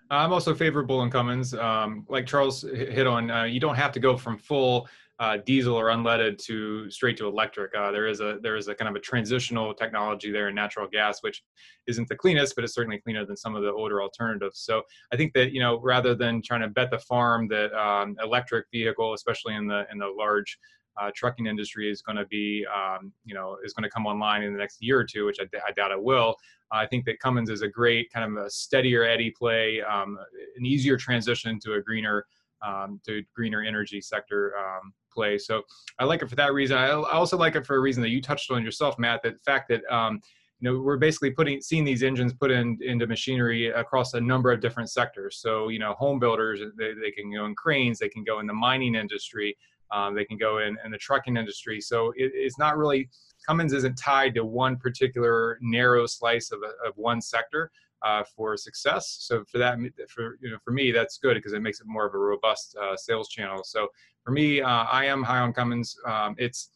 I'm 0.08 0.32
also 0.32 0.54
favorable 0.54 1.02
in 1.02 1.10
Cummins. 1.10 1.52
Um, 1.52 2.06
like 2.08 2.26
Charles 2.26 2.62
hit 2.62 3.08
on, 3.08 3.28
uh, 3.28 3.42
you 3.42 3.58
don't 3.58 3.74
have 3.74 3.90
to 3.92 3.98
go 3.98 4.16
from 4.16 4.38
full 4.38 4.88
uh, 5.18 5.38
diesel 5.46 5.74
or 5.74 5.86
unleaded 5.86 6.38
to 6.38 6.90
straight 6.90 7.16
to 7.16 7.26
electric. 7.26 7.74
Uh, 7.74 7.90
there 7.90 8.06
is 8.06 8.20
a 8.20 8.38
there 8.42 8.56
is 8.56 8.68
a 8.68 8.74
kind 8.74 8.88
of 8.88 8.96
a 8.96 9.00
transitional 9.00 9.72
technology 9.72 10.30
there 10.30 10.48
in 10.48 10.54
natural 10.54 10.86
gas, 10.86 11.22
which 11.22 11.42
isn't 11.86 12.08
the 12.08 12.16
cleanest, 12.16 12.54
but 12.54 12.64
it's 12.64 12.74
certainly 12.74 12.98
cleaner 12.98 13.24
than 13.24 13.36
some 13.36 13.54
of 13.54 13.62
the 13.62 13.72
older 13.72 14.02
alternatives. 14.02 14.60
So 14.60 14.82
I 15.12 15.16
think 15.16 15.32
that 15.32 15.52
you 15.52 15.60
know 15.60 15.80
rather 15.80 16.14
than 16.14 16.42
trying 16.42 16.60
to 16.60 16.68
bet 16.68 16.90
the 16.90 16.98
farm 16.98 17.48
that 17.48 17.72
um, 17.72 18.16
electric 18.22 18.66
vehicle, 18.70 19.14
especially 19.14 19.54
in 19.54 19.66
the 19.66 19.86
in 19.90 19.98
the 19.98 20.08
large 20.08 20.58
uh, 21.00 21.10
trucking 21.14 21.46
industry 21.46 21.90
is 21.90 22.02
going 22.02 22.16
to 22.16 22.24
be, 22.26 22.64
um, 22.74 23.12
you 23.24 23.34
know, 23.34 23.58
is 23.64 23.72
going 23.72 23.84
to 23.84 23.90
come 23.90 24.06
online 24.06 24.42
in 24.42 24.52
the 24.52 24.58
next 24.58 24.82
year 24.82 24.98
or 24.98 25.04
two, 25.04 25.26
which 25.26 25.38
I, 25.40 25.72
doubt 25.72 25.90
it 25.90 26.02
will. 26.02 26.34
I 26.72 26.86
think 26.86 27.04
that 27.04 27.20
Cummins 27.20 27.50
is 27.50 27.62
a 27.62 27.68
great 27.68 28.10
kind 28.12 28.36
of 28.36 28.44
a 28.44 28.50
steadier 28.50 29.04
eddy 29.04 29.30
play, 29.30 29.82
um, 29.82 30.18
an 30.56 30.64
easier 30.64 30.96
transition 30.96 31.58
to 31.60 31.74
a 31.74 31.82
greener, 31.82 32.26
um, 32.66 33.00
to 33.06 33.22
greener 33.34 33.62
energy 33.62 34.00
sector 34.00 34.54
um, 34.58 34.92
play. 35.16 35.38
So 35.38 35.62
I 35.98 36.04
like 36.04 36.22
it 36.22 36.28
for 36.28 36.36
that 36.36 36.52
reason. 36.52 36.76
I, 36.76 36.90
also 36.92 37.36
like 37.36 37.56
it 37.56 37.66
for 37.66 37.76
a 37.76 37.80
reason 37.80 38.02
that 38.02 38.10
you 38.10 38.20
touched 38.20 38.50
on 38.50 38.62
yourself, 38.62 38.98
Matt. 38.98 39.22
That 39.22 39.42
fact 39.44 39.68
that 39.70 39.82
um, 39.92 40.20
you 40.60 40.70
know 40.70 40.80
we're 40.80 40.98
basically 40.98 41.30
putting 41.30 41.60
seeing 41.60 41.84
these 41.84 42.02
engines 42.02 42.32
put 42.32 42.50
in 42.50 42.78
into 42.82 43.06
machinery 43.06 43.68
across 43.68 44.14
a 44.14 44.20
number 44.20 44.52
of 44.52 44.60
different 44.60 44.90
sectors. 44.90 45.38
So 45.38 45.68
you 45.68 45.78
know, 45.78 45.94
home 45.94 46.18
builders 46.18 46.60
they, 46.78 46.92
they 47.00 47.10
can 47.10 47.32
go 47.32 47.46
in 47.46 47.54
cranes, 47.54 47.98
they 47.98 48.08
can 48.08 48.24
go 48.24 48.40
in 48.40 48.46
the 48.46 48.54
mining 48.54 48.94
industry, 48.94 49.56
um, 49.90 50.14
they 50.14 50.24
can 50.24 50.38
go 50.38 50.58
in 50.58 50.76
in 50.84 50.90
the 50.90 50.98
trucking 50.98 51.36
industry. 51.36 51.80
So 51.80 52.10
it, 52.16 52.30
it's 52.34 52.58
not 52.58 52.76
really 52.76 53.08
Cummins 53.46 53.72
isn't 53.72 53.96
tied 53.96 54.34
to 54.34 54.44
one 54.44 54.76
particular 54.76 55.58
narrow 55.60 56.06
slice 56.06 56.50
of, 56.50 56.60
a, 56.62 56.88
of 56.88 56.96
one 56.96 57.20
sector 57.20 57.70
uh, 58.06 58.22
for 58.36 58.56
success. 58.56 59.16
So 59.20 59.44
for 59.50 59.58
that, 59.58 59.78
for 60.08 60.38
you 60.40 60.50
know, 60.50 60.58
for 60.64 60.70
me, 60.70 60.92
that's 60.92 61.18
good 61.18 61.34
because 61.34 61.52
it 61.52 61.60
makes 61.60 61.80
it 61.80 61.86
more 61.86 62.06
of 62.06 62.14
a 62.14 62.18
robust 62.18 62.76
uh, 62.80 62.96
sales 62.96 63.28
channel. 63.28 63.62
So 63.64 63.88
for 64.24 64.30
me, 64.30 64.60
uh, 64.60 64.84
I 64.84 65.06
am 65.06 65.22
high 65.22 65.40
on 65.40 65.52
Cummins. 65.52 65.96
Um, 66.06 66.36
it's 66.38 66.70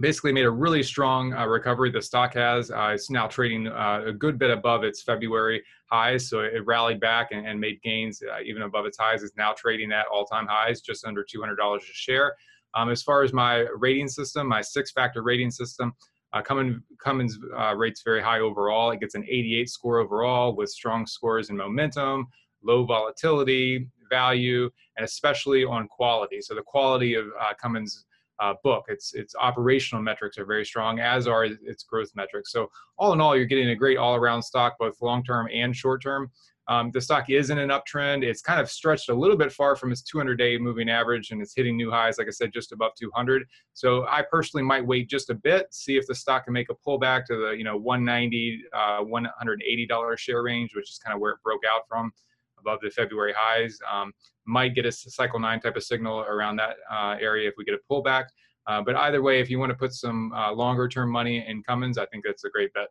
basically 0.00 0.32
made 0.32 0.44
a 0.44 0.50
really 0.50 0.82
strong 0.82 1.32
uh, 1.32 1.46
recovery. 1.46 1.90
The 1.90 2.02
stock 2.02 2.34
has. 2.34 2.70
Uh, 2.70 2.92
it's 2.94 3.10
now 3.10 3.26
trading 3.26 3.68
uh, 3.68 4.02
a 4.06 4.12
good 4.12 4.38
bit 4.38 4.50
above 4.50 4.84
its 4.84 5.02
February 5.02 5.62
highs. 5.90 6.28
So 6.28 6.40
it 6.40 6.66
rallied 6.66 7.00
back 7.00 7.28
and, 7.32 7.46
and 7.46 7.58
made 7.58 7.80
gains 7.82 8.22
even 8.44 8.62
above 8.62 8.86
its 8.86 8.98
highs. 8.98 9.22
It's 9.22 9.36
now 9.36 9.52
trading 9.52 9.92
at 9.92 10.06
all-time 10.12 10.46
highs, 10.46 10.80
just 10.80 11.04
under 11.06 11.24
$200 11.24 11.76
a 11.76 11.80
share. 11.84 12.34
Um, 12.74 12.88
as 12.90 13.02
far 13.02 13.24
as 13.24 13.32
my 13.32 13.66
rating 13.76 14.08
system, 14.08 14.46
my 14.46 14.60
six-factor 14.60 15.22
rating 15.22 15.50
system, 15.50 15.92
uh, 16.32 16.42
Cummins, 16.42 16.82
Cummins 16.98 17.38
uh, 17.58 17.74
rates 17.74 18.02
very 18.04 18.22
high 18.22 18.40
overall. 18.40 18.90
It 18.90 19.00
gets 19.00 19.14
an 19.14 19.24
88 19.24 19.68
score 19.68 19.98
overall 19.98 20.54
with 20.54 20.70
strong 20.70 21.06
scores 21.06 21.50
in 21.50 21.56
momentum, 21.56 22.28
low 22.62 22.84
volatility, 22.84 23.88
value, 24.08 24.70
and 24.96 25.04
especially 25.04 25.64
on 25.64 25.88
quality. 25.88 26.40
So 26.40 26.54
the 26.54 26.62
quality 26.62 27.14
of 27.14 27.26
uh, 27.40 27.54
Cummins 27.60 28.06
uh, 28.40 28.54
book, 28.64 28.86
its 28.88 29.14
its 29.14 29.34
operational 29.38 30.02
metrics 30.02 30.38
are 30.38 30.46
very 30.46 30.64
strong, 30.64 30.98
as 30.98 31.28
are 31.28 31.44
its 31.44 31.84
growth 31.84 32.10
metrics. 32.14 32.52
So 32.52 32.70
all 32.98 33.12
in 33.12 33.20
all, 33.20 33.36
you're 33.36 33.44
getting 33.44 33.70
a 33.70 33.76
great 33.76 33.98
all-around 33.98 34.42
stock, 34.42 34.76
both 34.78 35.00
long-term 35.02 35.48
and 35.52 35.76
short-term. 35.76 36.30
Um, 36.70 36.92
the 36.92 37.00
stock 37.00 37.28
is 37.28 37.50
in 37.50 37.58
an 37.58 37.70
uptrend. 37.70 38.22
It's 38.22 38.40
kind 38.40 38.60
of 38.60 38.70
stretched 38.70 39.08
a 39.08 39.14
little 39.14 39.36
bit 39.36 39.52
far 39.52 39.74
from 39.74 39.90
its 39.90 40.02
200-day 40.02 40.56
moving 40.56 40.88
average, 40.88 41.32
and 41.32 41.42
it's 41.42 41.52
hitting 41.52 41.76
new 41.76 41.90
highs, 41.90 42.16
like 42.16 42.28
I 42.28 42.30
said, 42.30 42.52
just 42.52 42.70
above 42.70 42.92
200. 42.94 43.44
So 43.74 44.06
I 44.06 44.22
personally 44.22 44.62
might 44.62 44.86
wait 44.86 45.10
just 45.10 45.30
a 45.30 45.34
bit, 45.34 45.66
see 45.74 45.96
if 45.96 46.06
the 46.06 46.14
stock 46.14 46.44
can 46.44 46.52
make 46.52 46.68
a 46.70 46.74
pullback 46.86 47.26
to 47.26 47.36
the 47.36 47.50
you 47.50 47.64
know 47.64 47.76
190, 47.76 48.62
uh, 48.72 49.00
180 49.00 49.86
dollar 49.86 50.16
share 50.16 50.44
range, 50.44 50.70
which 50.76 50.88
is 50.88 50.98
kind 50.98 51.12
of 51.12 51.20
where 51.20 51.32
it 51.32 51.38
broke 51.42 51.62
out 51.68 51.82
from 51.88 52.12
above 52.60 52.78
the 52.82 52.90
February 52.90 53.34
highs. 53.36 53.76
Um, 53.90 54.12
might 54.46 54.74
get 54.76 54.86
a 54.86 54.92
cycle 54.92 55.40
nine 55.40 55.60
type 55.60 55.74
of 55.74 55.82
signal 55.82 56.20
around 56.20 56.56
that 56.56 56.76
uh, 56.88 57.16
area 57.20 57.48
if 57.48 57.54
we 57.58 57.64
get 57.64 57.74
a 57.74 57.92
pullback. 57.92 58.26
Uh, 58.68 58.80
but 58.80 58.94
either 58.94 59.22
way, 59.22 59.40
if 59.40 59.50
you 59.50 59.58
want 59.58 59.70
to 59.70 59.76
put 59.76 59.92
some 59.92 60.32
uh, 60.34 60.52
longer 60.52 60.86
term 60.86 61.10
money 61.10 61.44
in 61.48 61.64
Cummins, 61.64 61.98
I 61.98 62.06
think 62.06 62.24
that's 62.24 62.44
a 62.44 62.50
great 62.50 62.72
bet. 62.74 62.88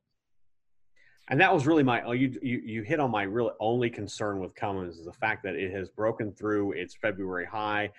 And 1.29 1.39
that 1.39 1.53
was 1.53 1.67
really 1.67 1.83
my 1.83 2.01
oh, 2.03 2.11
you 2.13 2.37
you 2.41 2.61
you 2.65 2.81
hit 2.81 2.99
on 2.99 3.11
my 3.11 3.23
real 3.23 3.51
only 3.59 3.89
concern 3.89 4.39
with 4.39 4.55
Cummins 4.55 4.97
is 4.97 5.05
the 5.05 5.13
fact 5.13 5.43
that 5.43 5.55
it 5.55 5.71
has 5.71 5.89
broken 5.89 6.31
through 6.33 6.71
its 6.71 6.95
February 6.95 7.45
high, 7.45 7.91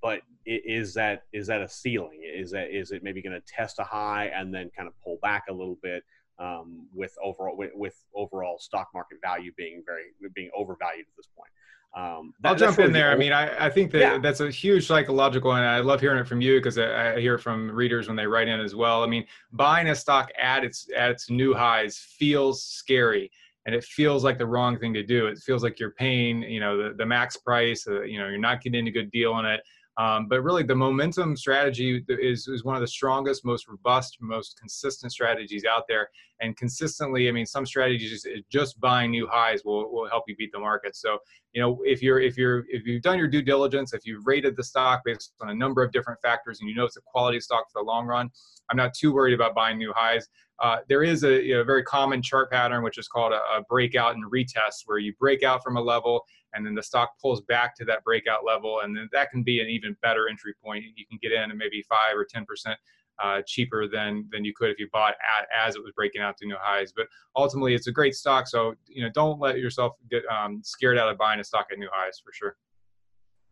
but 0.00 0.20
is 0.46 0.94
that 0.94 1.24
is 1.32 1.46
that 1.48 1.60
a 1.60 1.68
ceiling? 1.68 2.22
Is 2.22 2.50
that 2.52 2.74
is 2.74 2.92
it 2.92 3.02
maybe 3.02 3.20
going 3.20 3.38
to 3.38 3.46
test 3.46 3.78
a 3.78 3.84
high 3.84 4.26
and 4.34 4.54
then 4.54 4.70
kind 4.74 4.88
of 4.88 4.94
pull 5.02 5.18
back 5.22 5.44
a 5.50 5.52
little 5.52 5.78
bit? 5.82 6.02
um, 6.38 6.86
with 6.92 7.14
overall 7.22 7.56
with, 7.56 7.70
with, 7.74 7.94
overall 8.14 8.58
stock 8.58 8.88
market 8.94 9.18
value 9.22 9.52
being 9.56 9.82
very 9.84 10.04
being 10.34 10.50
overvalued 10.56 11.06
at 11.06 11.16
this 11.16 11.28
point. 11.36 11.50
Um, 11.96 12.34
that, 12.40 12.50
I'll 12.50 12.54
jump 12.54 12.78
in 12.78 12.92
there. 12.92 13.10
I 13.10 13.16
mean, 13.16 13.32
I, 13.32 13.66
I 13.66 13.70
think 13.70 13.90
that 13.92 14.00
yeah. 14.00 14.18
that's 14.18 14.40
a 14.40 14.50
huge 14.50 14.86
psychological, 14.86 15.52
and 15.52 15.64
I 15.64 15.80
love 15.80 16.00
hearing 16.00 16.18
it 16.18 16.28
from 16.28 16.42
you 16.42 16.58
because 16.58 16.76
I, 16.76 17.14
I, 17.14 17.20
hear 17.20 17.38
from 17.38 17.70
readers 17.70 18.06
when 18.06 18.16
they 18.16 18.26
write 18.26 18.48
in 18.48 18.60
as 18.60 18.74
well. 18.74 19.02
I 19.02 19.06
mean, 19.06 19.24
buying 19.52 19.88
a 19.88 19.94
stock 19.94 20.30
at 20.38 20.62
its 20.62 20.88
at 20.94 21.10
its 21.10 21.30
new 21.30 21.54
highs 21.54 21.96
feels 21.96 22.64
scary, 22.64 23.30
and 23.64 23.74
it 23.74 23.82
feels 23.82 24.24
like 24.24 24.36
the 24.36 24.46
wrong 24.46 24.78
thing 24.78 24.92
to 24.92 25.02
do. 25.02 25.26
It 25.26 25.38
feels 25.38 25.62
like 25.62 25.80
you're 25.80 25.92
paying, 25.92 26.42
you 26.42 26.60
know, 26.60 26.76
the, 26.76 26.94
the 26.94 27.06
max 27.06 27.38
price. 27.38 27.86
Uh, 27.88 28.02
you 28.02 28.18
know, 28.18 28.28
you're 28.28 28.38
not 28.38 28.60
getting 28.60 28.86
a 28.88 28.90
good 28.90 29.10
deal 29.10 29.32
on 29.32 29.46
it. 29.46 29.62
Um, 29.98 30.28
but 30.28 30.42
really, 30.42 30.62
the 30.62 30.74
momentum 30.74 31.36
strategy 31.36 32.04
is, 32.08 32.46
is 32.48 32.64
one 32.64 32.74
of 32.74 32.82
the 32.82 32.86
strongest, 32.86 33.44
most 33.46 33.66
robust, 33.66 34.18
most 34.20 34.58
consistent 34.58 35.12
strategies 35.12 35.64
out 35.64 35.84
there. 35.88 36.10
And 36.40 36.56
consistently, 36.56 37.28
I 37.28 37.32
mean, 37.32 37.46
some 37.46 37.64
strategies 37.64 38.26
just 38.50 38.78
buying 38.80 39.10
new 39.10 39.26
highs 39.30 39.64
will, 39.64 39.90
will 39.92 40.08
help 40.08 40.24
you 40.28 40.36
beat 40.36 40.52
the 40.52 40.58
market. 40.58 40.94
So, 40.96 41.18
you 41.52 41.62
know, 41.62 41.80
if 41.84 42.02
you're 42.02 42.20
if 42.20 42.36
you're 42.36 42.64
if 42.68 42.86
you've 42.86 43.02
done 43.02 43.18
your 43.18 43.28
due 43.28 43.42
diligence, 43.42 43.94
if 43.94 44.04
you've 44.04 44.26
rated 44.26 44.56
the 44.56 44.64
stock 44.64 45.02
based 45.04 45.32
on 45.40 45.50
a 45.50 45.54
number 45.54 45.82
of 45.82 45.92
different 45.92 46.20
factors, 46.20 46.60
and 46.60 46.68
you 46.68 46.74
know 46.74 46.84
it's 46.84 46.96
a 46.96 47.02
quality 47.02 47.40
stock 47.40 47.70
for 47.72 47.82
the 47.82 47.86
long 47.86 48.06
run, 48.06 48.30
I'm 48.70 48.76
not 48.76 48.92
too 48.94 49.12
worried 49.12 49.34
about 49.34 49.54
buying 49.54 49.78
new 49.78 49.92
highs. 49.96 50.28
Uh, 50.62 50.78
there 50.88 51.02
is 51.02 51.22
a, 51.22 51.42
you 51.42 51.54
know, 51.54 51.64
very 51.64 51.82
common 51.82 52.22
chart 52.22 52.50
pattern, 52.50 52.82
which 52.82 52.96
is 52.96 53.08
called 53.08 53.32
a, 53.32 53.36
a 53.36 53.62
breakout 53.68 54.14
and 54.14 54.24
retest, 54.30 54.84
where 54.86 54.98
you 54.98 55.12
break 55.20 55.42
out 55.42 55.62
from 55.62 55.76
a 55.76 55.80
level 55.80 56.24
and 56.56 56.64
then 56.64 56.74
the 56.74 56.82
stock 56.82 57.10
pulls 57.20 57.42
back 57.42 57.76
to 57.76 57.84
that 57.84 58.02
breakout 58.02 58.44
level, 58.44 58.80
and 58.82 58.96
then 58.96 59.08
that 59.12 59.30
can 59.30 59.42
be 59.42 59.60
an 59.60 59.68
even 59.68 59.94
better 60.00 60.28
entry 60.28 60.54
point. 60.64 60.84
You 60.96 61.04
can 61.06 61.18
get 61.20 61.32
in 61.32 61.50
at 61.50 61.56
maybe 61.56 61.84
five 61.88 62.16
or 62.16 62.26
ten 62.28 62.44
percent 62.46 62.78
uh, 63.22 63.42
cheaper 63.46 63.88
than 63.88 64.28
than 64.30 64.44
you 64.44 64.52
could 64.54 64.70
if 64.70 64.78
you 64.78 64.88
bought 64.92 65.14
at, 65.38 65.46
as 65.66 65.76
it 65.76 65.82
was 65.82 65.92
breaking 65.94 66.22
out 66.22 66.36
to 66.38 66.46
new 66.46 66.56
highs. 66.60 66.92
But 66.94 67.06
ultimately, 67.36 67.74
it's 67.74 67.86
a 67.86 67.92
great 67.92 68.14
stock, 68.14 68.46
so 68.46 68.74
you 68.86 69.02
know 69.02 69.10
don't 69.14 69.40
let 69.40 69.58
yourself 69.58 69.94
get 70.10 70.22
um, 70.26 70.60
scared 70.62 70.98
out 70.98 71.08
of 71.08 71.18
buying 71.18 71.40
a 71.40 71.44
stock 71.44 71.66
at 71.72 71.78
new 71.78 71.88
highs 71.92 72.20
for 72.24 72.32
sure. 72.32 72.56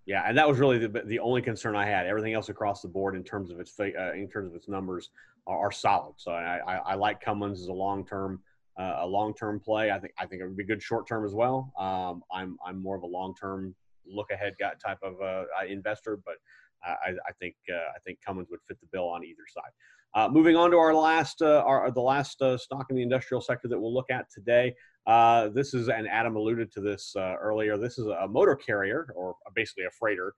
Yeah, 0.07 0.25
and 0.27 0.37
that 0.37 0.47
was 0.47 0.59
really 0.59 0.79
the, 0.79 1.03
the 1.07 1.19
only 1.19 1.41
concern 1.41 1.75
I 1.77 1.87
had. 1.87 2.07
Everything 2.07 2.35
else 2.35 2.51
across 2.51 2.83
the 2.83 2.89
board 2.89 3.17
in 3.17 3.25
terms 3.25 3.51
of 3.51 3.59
its 3.59 3.79
uh, 3.81 4.13
in 4.13 4.29
terms 4.29 4.51
of 4.51 4.55
its 4.55 4.69
numbers 4.69 5.11
are, 5.47 5.59
are 5.59 5.73
solid. 5.73 6.15
So 6.19 6.33
I, 6.33 6.59
I, 6.67 6.77
I, 6.77 6.95
like 6.95 7.23
Cummins 7.23 7.63
as 7.63 7.69
a 7.69 7.73
long 7.73 8.05
term 8.05 8.43
uh, 8.79 8.99
a 9.01 9.07
long 9.07 9.35
term 9.35 9.61
play. 9.61 9.91
I 9.91 9.99
think 9.99 10.13
I 10.19 10.27
think 10.27 10.43
it 10.43 10.45
would 10.45 10.57
be 10.57 10.65
good 10.65 10.83
short 10.83 11.09
term 11.09 11.25
as 11.25 11.33
well. 11.33 11.73
Um, 11.79 12.23
I'm 12.31 12.59
I'm 12.67 12.83
more 12.83 12.97
of 12.97 13.03
a 13.03 13.07
long 13.07 13.35
term 13.35 13.75
look 14.07 14.31
ahead 14.31 14.55
guy 14.61 14.73
type 14.85 14.99
of 15.03 15.21
uh, 15.23 15.45
investor, 15.67 16.19
but 16.25 16.35
I, 16.87 17.11
I 17.11 17.33
think 17.41 17.55
uh, 17.71 17.91
I 17.95 17.99
think 18.05 18.19
Cummins 18.25 18.49
would 18.51 18.61
fit 18.67 18.81
the 18.81 18.87
bill 18.93 19.09
on 19.09 19.25
either 19.25 19.43
side. 19.53 19.71
Uh, 20.15 20.29
moving 20.29 20.55
on 20.55 20.71
to 20.71 20.77
our 20.77 20.95
last 20.95 21.43
uh, 21.43 21.63
our 21.67 21.91
the 21.91 22.01
last 22.01 22.33
stock 22.33 22.87
in 22.91 22.97
the 22.97 23.03
industrial 23.03 23.41
sector 23.41 23.69
that 23.69 23.79
we'll 23.79 23.95
look 23.95 24.11
at 24.11 24.27
today. 24.33 24.75
this 25.55 25.75
is 25.75 25.89
and 25.89 26.09
Adam 26.09 26.37
alluded 26.37 26.73
to 26.73 26.81
this 26.81 27.15
earlier. 27.17 27.77
This 27.77 27.99
is 27.99 28.07
a 28.07 28.29
motor 28.29 28.57
carrier 28.57 29.13
or 29.17 29.37
basically 29.55 29.85
a 29.85 29.91
freighter. 29.91 30.35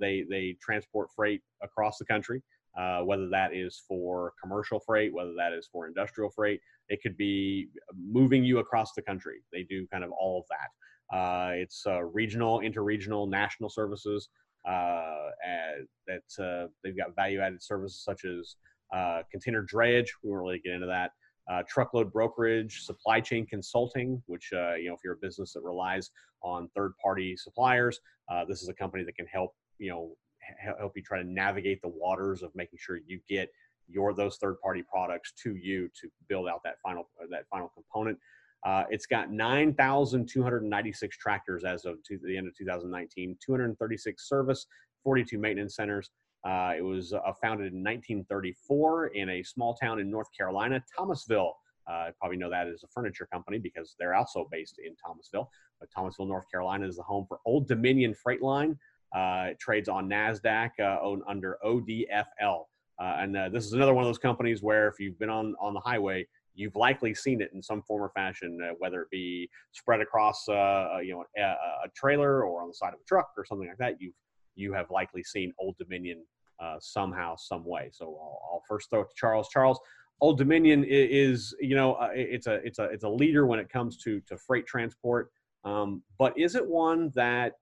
they 0.00 0.24
they 0.28 0.56
transport 0.60 1.08
freight 1.14 1.42
across 1.62 1.98
the 1.98 2.04
country. 2.04 2.42
Uh, 2.78 3.00
whether 3.00 3.28
that 3.28 3.52
is 3.52 3.82
for 3.88 4.32
commercial 4.40 4.78
freight, 4.78 5.12
whether 5.12 5.34
that 5.36 5.52
is 5.52 5.68
for 5.72 5.88
industrial 5.88 6.30
freight. 6.30 6.60
It 6.88 7.02
could 7.02 7.16
be 7.16 7.68
moving 7.96 8.44
you 8.44 8.60
across 8.60 8.92
the 8.92 9.02
country. 9.02 9.42
They 9.52 9.64
do 9.64 9.88
kind 9.88 10.04
of 10.04 10.12
all 10.12 10.38
of 10.40 10.46
that. 10.48 11.16
Uh, 11.16 11.50
it's 11.54 11.84
uh, 11.86 12.02
regional, 12.02 12.60
interregional, 12.60 13.28
national 13.28 13.70
services. 13.70 14.28
Uh, 14.68 15.84
that 16.06 16.44
uh, 16.44 16.68
they've 16.84 16.96
got 16.96 17.14
value-added 17.16 17.62
services 17.62 18.02
such 18.04 18.24
as 18.24 18.56
uh, 18.92 19.22
container 19.30 19.64
drayage. 19.64 20.08
We 20.22 20.30
won't 20.30 20.42
really 20.42 20.58
get 20.58 20.74
into 20.74 20.86
that. 20.86 21.12
uh, 21.50 21.62
truckload 21.68 22.12
brokerage, 22.12 22.82
supply 22.82 23.20
chain 23.20 23.44
consulting, 23.44 24.22
which, 24.26 24.50
uh, 24.52 24.74
you 24.74 24.88
know, 24.88 24.94
if 24.94 25.00
you're 25.04 25.14
a 25.14 25.18
business 25.18 25.52
that 25.52 25.62
relies 25.62 26.10
on 26.42 26.68
third 26.76 26.92
party 27.02 27.36
suppliers, 27.36 28.00
uh, 28.30 28.44
this 28.44 28.62
is 28.62 28.68
a 28.68 28.74
company 28.74 29.02
that 29.02 29.16
can 29.16 29.26
help, 29.26 29.54
you 29.78 29.90
know, 29.90 30.12
help 30.78 30.92
you 30.96 31.02
try 31.02 31.18
to 31.20 31.28
navigate 31.28 31.82
the 31.82 31.88
waters 31.88 32.42
of 32.42 32.50
making 32.54 32.78
sure 32.80 32.98
you 33.06 33.20
get 33.28 33.50
your 33.88 34.14
those 34.14 34.36
third 34.36 34.60
party 34.60 34.82
products 34.82 35.32
to 35.42 35.56
you 35.56 35.88
to 36.00 36.08
build 36.28 36.48
out 36.48 36.60
that 36.64 36.76
final 36.82 37.08
that 37.30 37.44
final 37.50 37.68
component. 37.74 38.18
Uh, 38.64 38.84
it's 38.90 39.06
got 39.06 39.30
9,296 39.30 41.16
tractors 41.16 41.64
as 41.64 41.84
of 41.84 42.02
to 42.04 42.18
the 42.22 42.36
end 42.36 42.46
of 42.46 42.54
2019, 42.56 43.36
236 43.44 44.28
service, 44.28 44.66
42 45.02 45.38
maintenance 45.38 45.76
centers. 45.76 46.10
Uh, 46.44 46.72
it 46.76 46.82
was 46.82 47.12
uh, 47.12 47.20
founded 47.40 47.72
in 47.72 47.82
1934 47.82 49.08
in 49.08 49.28
a 49.30 49.42
small 49.42 49.74
town 49.74 50.00
in 50.00 50.10
North 50.10 50.28
Carolina, 50.36 50.82
Thomasville. 50.96 51.54
Uh, 51.90 52.10
probably 52.18 52.36
know 52.36 52.50
that 52.50 52.68
as 52.68 52.82
a 52.84 52.88
furniture 52.88 53.26
company 53.32 53.58
because 53.58 53.94
they're 53.98 54.14
also 54.14 54.46
based 54.50 54.78
in 54.78 54.94
Thomasville. 54.96 55.50
But 55.80 55.90
Thomasville, 55.94 56.26
North 56.26 56.50
Carolina 56.50 56.86
is 56.86 56.96
the 56.96 57.02
home 57.02 57.24
for 57.26 57.40
Old 57.44 57.66
Dominion 57.66 58.14
Freight 58.14 58.42
Line. 58.42 58.78
Uh, 59.14 59.48
it 59.50 59.58
trades 59.58 59.88
on 59.88 60.08
NASDAQ 60.08 60.70
uh, 60.78 61.16
under 61.28 61.58
ODFL. 61.64 62.64
Uh, 62.98 63.16
and 63.18 63.34
this 63.52 63.64
is 63.64 63.72
another 63.72 63.94
one 63.94 64.04
of 64.04 64.08
those 64.08 64.18
companies 64.18 64.62
where 64.62 64.86
if 64.86 65.00
you've 65.00 65.18
been 65.18 65.30
on, 65.30 65.54
on 65.60 65.74
the 65.74 65.80
highway, 65.80 66.26
you've 66.54 66.76
likely 66.76 67.14
seen 67.14 67.40
it 67.40 67.50
in 67.54 67.62
some 67.62 67.82
form 67.82 68.02
or 68.02 68.10
fashion, 68.10 68.58
uh, 68.62 68.74
whether 68.78 69.02
it 69.02 69.10
be 69.10 69.48
spread 69.72 70.00
across 70.00 70.48
uh, 70.48 70.98
you 71.02 71.12
know 71.12 71.24
a, 71.38 71.42
a, 71.42 71.88
trailer 71.94 72.44
or 72.44 72.62
on 72.62 72.68
the 72.68 72.74
side 72.74 72.92
of 72.94 73.00
a 73.00 73.04
truck 73.06 73.30
or 73.36 73.44
something 73.44 73.68
like 73.68 73.78
that. 73.78 74.00
You've 74.00 74.14
you 74.56 74.72
have 74.72 74.90
likely 74.90 75.22
seen 75.22 75.52
Old 75.58 75.76
Dominion 75.78 76.24
uh, 76.60 76.76
somehow, 76.80 77.36
some 77.36 77.64
way. 77.64 77.88
So 77.92 78.06
I'll, 78.06 78.40
I'll, 78.52 78.62
first 78.68 78.90
throw 78.90 79.00
it 79.02 79.08
to 79.08 79.14
Charles. 79.16 79.48
Charles, 79.48 79.78
Old 80.20 80.36
Dominion 80.38 80.84
is, 80.86 81.54
you 81.60 81.74
know 81.74 81.94
uh, 81.94 82.10
it's 82.12 82.46
a 82.46 82.54
it's 82.64 82.78
a 82.78 82.84
it's 82.84 83.04
a 83.04 83.08
leader 83.08 83.46
when 83.46 83.58
it 83.58 83.68
comes 83.68 83.96
to 83.98 84.20
to 84.20 84.36
freight 84.36 84.66
transport, 84.66 85.30
um, 85.64 86.02
but 86.18 86.38
is 86.38 86.54
it 86.54 86.66
one 86.66 87.10
that 87.14 87.54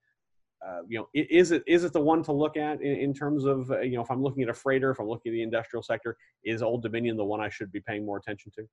uh, 0.66 0.80
you 0.88 0.98
know, 0.98 1.08
is 1.14 1.52
it 1.52 1.62
is 1.66 1.84
it 1.84 1.92
the 1.92 2.00
one 2.00 2.22
to 2.24 2.32
look 2.32 2.56
at 2.56 2.80
in, 2.80 2.96
in 2.96 3.14
terms 3.14 3.44
of 3.44 3.70
uh, 3.70 3.80
you 3.80 3.96
know 3.96 4.02
if 4.02 4.10
I'm 4.10 4.22
looking 4.22 4.42
at 4.42 4.48
a 4.48 4.54
freighter, 4.54 4.90
if 4.90 4.98
I'm 4.98 5.06
looking 5.06 5.30
at 5.30 5.34
the 5.34 5.42
industrial 5.42 5.82
sector, 5.82 6.16
is 6.44 6.62
Old 6.62 6.82
Dominion 6.82 7.16
the 7.16 7.24
one 7.24 7.40
I 7.40 7.48
should 7.48 7.70
be 7.70 7.80
paying 7.80 8.04
more 8.04 8.16
attention 8.16 8.50
to? 8.56 8.66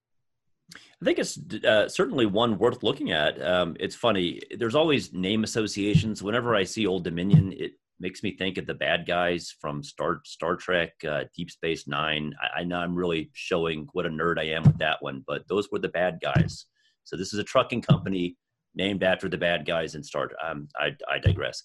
I 0.74 1.06
think 1.06 1.20
it's 1.20 1.38
uh, 1.64 1.88
certainly 1.88 2.26
one 2.26 2.58
worth 2.58 2.82
looking 2.82 3.12
at. 3.12 3.40
Um, 3.42 3.76
it's 3.80 3.96
funny. 3.96 4.42
There's 4.58 4.74
always 4.74 5.14
name 5.14 5.44
associations. 5.44 6.24
Whenever 6.24 6.56
I 6.56 6.64
see 6.64 6.88
Old 6.88 7.04
Dominion, 7.04 7.54
it 7.56 7.74
makes 8.00 8.24
me 8.24 8.36
think 8.36 8.58
of 8.58 8.66
the 8.66 8.74
bad 8.74 9.06
guys 9.06 9.54
from 9.62 9.84
Star 9.84 10.22
Star 10.26 10.56
Trek, 10.56 10.94
uh, 11.08 11.26
Deep 11.36 11.52
Space 11.52 11.88
Nine. 11.88 12.34
I, 12.42 12.62
I, 12.62 12.64
know 12.64 12.78
I'm 12.78 12.96
really 12.96 13.30
showing 13.34 13.88
what 13.94 14.08
a 14.08 14.10
nerd 14.10 14.40
I 14.40 14.46
am 14.46 14.64
with 14.64 14.80
that 14.80 14.98
one, 15.02 15.24
but 15.28 15.48
those 15.48 15.70
were 15.72 15.80
the 15.80 15.90
bad 15.90 16.20
guys. 16.22 16.66
So 17.04 17.16
this 17.16 17.32
is 17.32 17.40
a 17.40 17.44
trucking 17.44 17.84
company 17.84 18.36
named 18.76 19.04
after 19.04 19.30
the 19.30 19.38
bad 19.38 19.66
guys 19.66 19.96
in 19.96 20.04
Star. 20.04 20.30
Um, 20.44 20.68
I, 20.78 20.96
I 21.10 21.20
digress. 21.20 21.64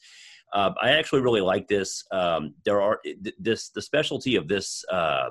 Uh, 0.53 0.73
I 0.83 0.91
actually 0.91 1.23
really 1.23 1.41
like 1.41 1.69
this. 1.69 2.05
Um, 2.11 2.55
there 2.65 2.81
are 2.81 3.01
this 3.39 3.71
the 3.71 3.83
specialty 3.83 4.37
of 4.37 4.49
this 4.49 4.85
uh, 4.91 5.31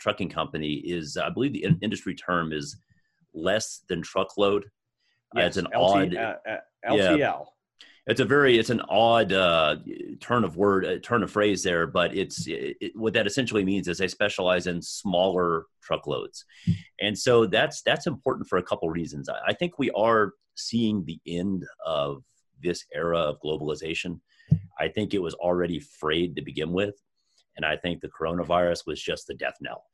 trucking 0.00 0.28
company 0.28 0.74
is 0.74 1.16
I 1.16 1.30
believe 1.30 1.52
the 1.52 1.64
in- 1.64 1.78
industry 1.82 2.14
term 2.14 2.52
is 2.52 2.76
less 3.32 3.82
than 3.88 4.02
truckload. 4.02 4.64
Yes, 5.34 5.44
uh, 5.44 5.46
it's 5.46 5.56
an 5.56 5.64
LT, 5.66 5.74
odd 5.74 6.16
LTL. 6.88 7.18
Yeah, 7.18 7.42
it's 8.06 8.20
a 8.20 8.24
very 8.24 8.58
it's 8.58 8.70
an 8.70 8.80
odd 8.88 9.32
uh, 9.32 9.76
turn 10.20 10.44
of 10.44 10.56
word 10.56 10.84
uh, 10.84 10.98
turn 11.02 11.22
of 11.22 11.30
phrase 11.30 11.62
there 11.62 11.86
but 11.86 12.14
it's 12.16 12.44
it, 12.46 12.92
what 12.94 13.12
that 13.14 13.26
essentially 13.26 13.64
means 13.64 13.88
is 13.88 13.98
they 13.98 14.08
specialize 14.08 14.66
in 14.66 14.80
smaller 14.80 15.64
truckloads. 15.86 16.44
And 17.00 17.16
so 17.16 17.46
that's 17.46 17.82
that's 17.82 18.06
important 18.06 18.48
for 18.48 18.58
a 18.58 18.62
couple 18.62 18.90
reasons. 18.90 19.28
I, 19.28 19.36
I 19.48 19.52
think 19.54 19.78
we 19.78 19.90
are 19.92 20.32
seeing 20.56 21.04
the 21.04 21.20
end 21.26 21.64
of 21.84 22.22
this 22.62 22.84
era 22.94 23.18
of 23.18 23.40
globalization. 23.44 24.20
I 24.78 24.88
think 24.88 25.14
it 25.14 25.22
was 25.22 25.34
already 25.34 25.80
frayed 25.80 26.36
to 26.36 26.42
begin 26.42 26.72
with 26.72 26.94
and 27.56 27.64
i 27.64 27.74
think 27.74 28.00
the 28.00 28.08
coronavirus 28.08 28.86
was 28.86 29.02
just 29.02 29.26
the 29.26 29.34
death 29.34 29.56
knell. 29.60 29.84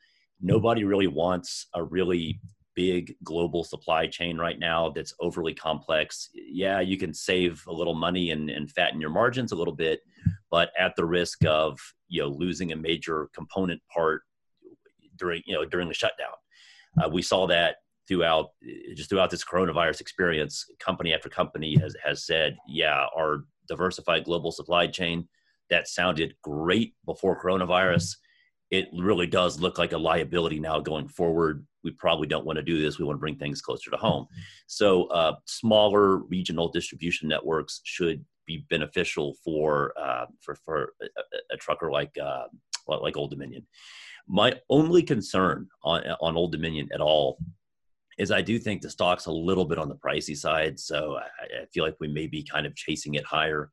Nobody 0.41 0.85
really 0.85 1.07
wants 1.07 1.69
a 1.75 1.83
really 1.83 2.41
big 2.75 3.15
global 3.23 3.63
supply 3.65 4.07
chain 4.07 4.39
right 4.39 4.59
now 4.59 4.91
that's 4.91 5.15
overly 5.21 5.55
complex. 5.55 6.31
Yeah, 6.53 6.81
you 6.81 6.97
can 6.97 7.15
save 7.15 7.65
a 7.67 7.73
little 7.73 7.95
money 7.95 8.31
and, 8.31 8.51
and 8.51 8.71
fatten 8.71 9.01
your 9.01 9.11
margins 9.11 9.53
a 9.53 9.57
little 9.57 9.75
bit, 9.75 10.01
but 10.51 10.71
at 10.79 10.95
the 10.97 11.05
risk 11.05 11.45
of 11.45 11.79
you 12.09 12.23
know 12.23 12.29
losing 12.29 12.73
a 12.73 12.77
major 12.77 13.29
component 13.35 13.81
part 13.93 14.23
during 15.17 15.43
you 15.47 15.55
know 15.55 15.65
during 15.65 15.89
the 15.89 15.95
shutdown. 15.95 16.35
Uh, 17.03 17.09
we 17.09 17.23
saw 17.23 17.47
that 17.47 17.77
throughout 18.07 18.51
just 18.95 19.09
throughout 19.09 19.31
this 19.31 19.45
coronavirus 19.45 20.01
experience. 20.01 20.67
Company 20.79 21.15
after 21.15 21.29
company 21.29 21.77
has 21.81 21.97
has 22.05 22.27
said, 22.27 22.57
yeah, 22.69 23.07
our 23.17 23.45
diversified 23.69 24.25
global 24.25 24.53
supply 24.53 24.87
chain 24.87 25.29
that 25.71 25.89
sounded 25.89 26.35
great 26.43 26.95
before 27.07 27.43
coronavirus 27.43 28.17
it 28.73 28.89
really 28.95 29.27
does 29.27 29.61
look 29.61 29.79
like 29.79 29.93
a 29.93 29.99
liability 29.99 30.59
now 30.59 30.81
going 30.81 31.07
forward. 31.07 31.65
We 31.85 31.91
probably 31.93 32.27
don't 32.27 32.47
want 32.47 32.57
to 32.57 32.63
do 32.63 32.81
this. 32.81 32.99
We 32.99 33.05
want 33.05 33.17
to 33.17 33.21
bring 33.21 33.37
things 33.37 33.63
closer 33.63 33.91
to 33.91 33.97
home. 33.97 34.27
So, 34.67 35.05
uh, 35.05 35.35
smaller 35.47 36.19
regional 36.19 36.69
distribution 36.69 37.29
networks 37.29 37.81
should 37.85 38.25
be 38.47 38.65
beneficial 38.71 39.35
for 39.45 39.93
uh, 39.99 40.27
for 40.41 40.55
for 40.57 40.95
a, 41.03 41.55
a 41.55 41.57
trucker 41.57 41.91
like 41.91 42.13
uh, 42.23 42.45
like 42.89 43.17
Old 43.17 43.31
Dominion. 43.31 43.67
My 44.29 44.55
only 44.71 45.03
concern 45.03 45.69
on 45.83 46.03
on 46.21 46.37
Old 46.37 46.53
Dominion 46.53 46.89
at 46.93 47.01
all 47.01 47.39
is 48.19 48.31
I 48.31 48.43
do 48.43 48.59
think 48.59 48.83
the 48.83 48.91
stock's 48.91 49.27
a 49.27 49.33
little 49.33 49.65
bit 49.65 49.79
on 49.79 49.89
the 49.89 49.97
pricey 49.97 50.37
side. 50.37 50.79
So 50.79 51.17
I, 51.17 51.63
I 51.63 51.67
feel 51.73 51.85
like 51.85 51.97
we 51.99 52.09
may 52.09 52.27
be 52.27 52.43
kind 52.43 52.67
of 52.67 52.75
chasing 52.77 53.15
it 53.15 53.25
higher. 53.25 53.71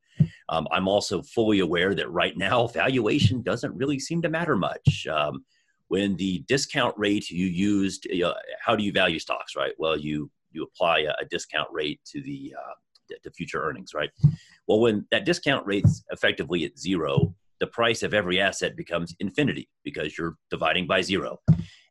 Um, 0.48 0.66
I'm 0.72 0.88
also 0.88 1.22
fully 1.22 1.60
aware 1.60 1.94
that 1.94 2.10
right 2.10 2.36
now 2.36 2.66
valuation 2.66 3.42
doesn't 3.42 3.76
really 3.76 3.98
seem 3.98 4.22
to 4.22 4.28
matter 4.28 4.56
much. 4.56 5.06
Um, 5.06 5.44
when 5.90 6.14
the 6.16 6.38
discount 6.46 6.94
rate 6.96 7.30
you 7.30 7.46
used, 7.46 8.06
you 8.06 8.22
know, 8.22 8.34
how 8.64 8.76
do 8.76 8.84
you 8.84 8.92
value 8.92 9.18
stocks, 9.18 9.56
right? 9.56 9.72
Well, 9.76 9.98
you 9.98 10.30
you 10.52 10.62
apply 10.62 11.00
a, 11.00 11.10
a 11.20 11.24
discount 11.28 11.68
rate 11.72 12.00
to 12.12 12.22
the 12.22 12.54
uh, 12.56 13.16
to 13.24 13.30
future 13.32 13.60
earnings, 13.60 13.92
right? 13.92 14.10
Well, 14.68 14.78
when 14.78 15.04
that 15.10 15.24
discount 15.24 15.66
rate's 15.66 16.04
effectively 16.12 16.64
at 16.64 16.78
zero, 16.78 17.34
the 17.58 17.66
price 17.66 18.04
of 18.04 18.14
every 18.14 18.40
asset 18.40 18.76
becomes 18.76 19.16
infinity 19.18 19.68
because 19.82 20.16
you're 20.16 20.36
dividing 20.48 20.86
by 20.86 21.02
zero. 21.02 21.40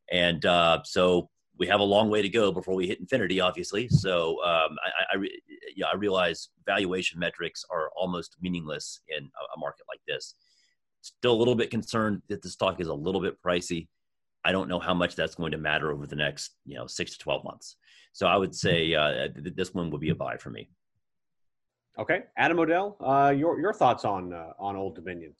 And 0.09 0.45
uh, 0.45 0.79
so 0.85 1.29
we 1.57 1.67
have 1.67 1.81
a 1.81 1.91
long 1.95 2.09
way 2.09 2.21
to 2.21 2.29
go 2.29 2.53
before 2.53 2.75
we 2.75 2.87
hit 2.87 3.01
infinity, 3.01 3.41
obviously. 3.41 3.89
So 3.89 4.41
um, 4.45 4.77
I, 4.81 5.17
I, 5.17 5.27
yeah, 5.75 5.87
I 5.91 5.97
realize 5.97 6.49
valuation 6.65 7.19
metrics 7.19 7.65
are 7.69 7.91
almost 7.97 8.37
meaningless 8.39 9.01
in 9.09 9.25
a, 9.25 9.43
a, 9.55 9.59
market 9.59 9.83
like 9.89 9.99
this. 10.07 10.35
Still 11.01 11.33
a 11.33 11.39
little 11.39 11.55
bit 11.55 11.71
concerned 11.71 12.21
that 12.29 12.41
the 12.41 12.49
stock 12.49 12.79
is 12.81 12.87
a 12.87 12.93
little 12.93 13.21
bit 13.21 13.41
pricey. 13.41 13.87
I 14.43 14.51
don't 14.51 14.69
know 14.69 14.79
how 14.79 14.93
much 14.93 15.15
that's 15.15 15.35
going 15.35 15.51
to 15.51 15.57
matter 15.57 15.91
over 15.91 16.07
the 16.07 16.15
next, 16.15 16.51
you 16.65 16.75
know, 16.75 16.87
six 16.87 17.11
to 17.11 17.17
twelve 17.17 17.43
months. 17.43 17.77
So 18.13 18.27
I 18.27 18.37
would 18.37 18.55
say 18.55 18.93
uh, 18.93 19.27
this 19.35 19.73
one 19.73 19.91
would 19.91 20.01
be 20.01 20.09
a 20.09 20.15
buy 20.15 20.37
for 20.37 20.49
me. 20.49 20.69
Okay, 21.97 22.23
Adam 22.37 22.59
O'Dell, 22.59 22.97
uh, 23.01 23.33
your 23.35 23.59
your 23.59 23.73
thoughts 23.73 24.05
on 24.05 24.33
uh, 24.33 24.53
on 24.57 24.75
Old 24.75 24.95
Dominion? 24.95 25.35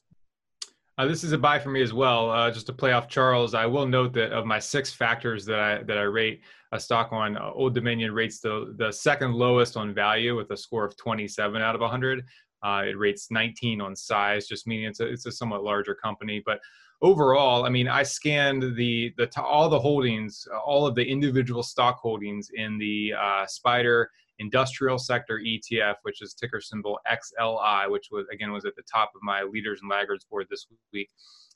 Uh, 0.98 1.06
this 1.06 1.24
is 1.24 1.32
a 1.32 1.38
buy 1.38 1.58
for 1.58 1.70
me 1.70 1.82
as 1.82 1.94
well. 1.94 2.30
Uh, 2.30 2.52
just 2.52 2.66
to 2.68 2.74
play 2.74 2.92
off 2.92 3.08
Charles, 3.08 3.54
I 3.54 3.66
will 3.66 3.88
note 3.88 4.12
that 4.14 4.34
of 4.34 4.46
my 4.46 4.60
six 4.60 4.92
factors 4.92 5.46
that 5.46 5.60
I 5.60 5.84
that 5.84 5.98
I 5.98 6.02
rate 6.02 6.42
a 6.74 6.80
stock 6.80 7.14
on, 7.14 7.38
uh, 7.38 7.52
Old 7.54 7.74
Dominion 7.74 8.14
rates 8.14 8.42
the 8.42 8.76
the 8.78 8.92
second 8.92 9.34
lowest 9.34 9.78
on 9.78 9.94
value 9.94 10.36
with 10.36 10.52
a 10.52 10.58
score 10.58 10.84
of 10.84 10.98
27 10.98 11.62
out 11.62 11.74
of 11.74 11.82
100. 11.82 12.26
Uh, 12.64 12.84
it 12.88 12.98
rates 12.98 13.32
19 13.32 13.82
on 13.82 13.96
size, 13.96 14.48
just 14.48 14.68
meaning 14.68 14.86
it's 14.86 15.00
a 15.00 15.08
it's 15.08 15.26
a 15.26 15.32
somewhat 15.32 15.64
larger 15.64 15.96
company. 15.96 16.42
But 16.46 16.60
overall, 17.02 17.66
I 17.66 17.70
mean, 17.70 17.88
I 17.88 18.04
scanned 18.04 18.76
the 18.76 19.14
the 19.18 19.30
all 19.42 19.70
the 19.70 19.80
holdings, 19.80 20.48
all 20.66 20.86
of 20.86 20.96
the 20.96 21.06
individual 21.06 21.64
stock 21.64 21.98
holdings 22.00 22.50
in 22.54 22.78
the 22.78 23.14
uh, 23.20 23.46
Spider 23.46 24.10
industrial 24.40 24.98
sector 24.98 25.40
ETF, 25.46 25.96
which 26.04 26.22
is 26.22 26.34
ticker 26.34 26.62
symbol 26.62 27.00
XLI, 27.10 27.90
which 27.90 28.10
was 28.12 28.26
again 28.32 28.52
was 28.52 28.66
at 28.66 28.76
the 28.76 28.84
top 28.92 29.12
of 29.16 29.22
my 29.22 29.44
leaders 29.44 29.80
and 29.82 29.90
laggards 29.90 30.26
board 30.26 30.48
this 30.50 30.66
week. 30.94 31.10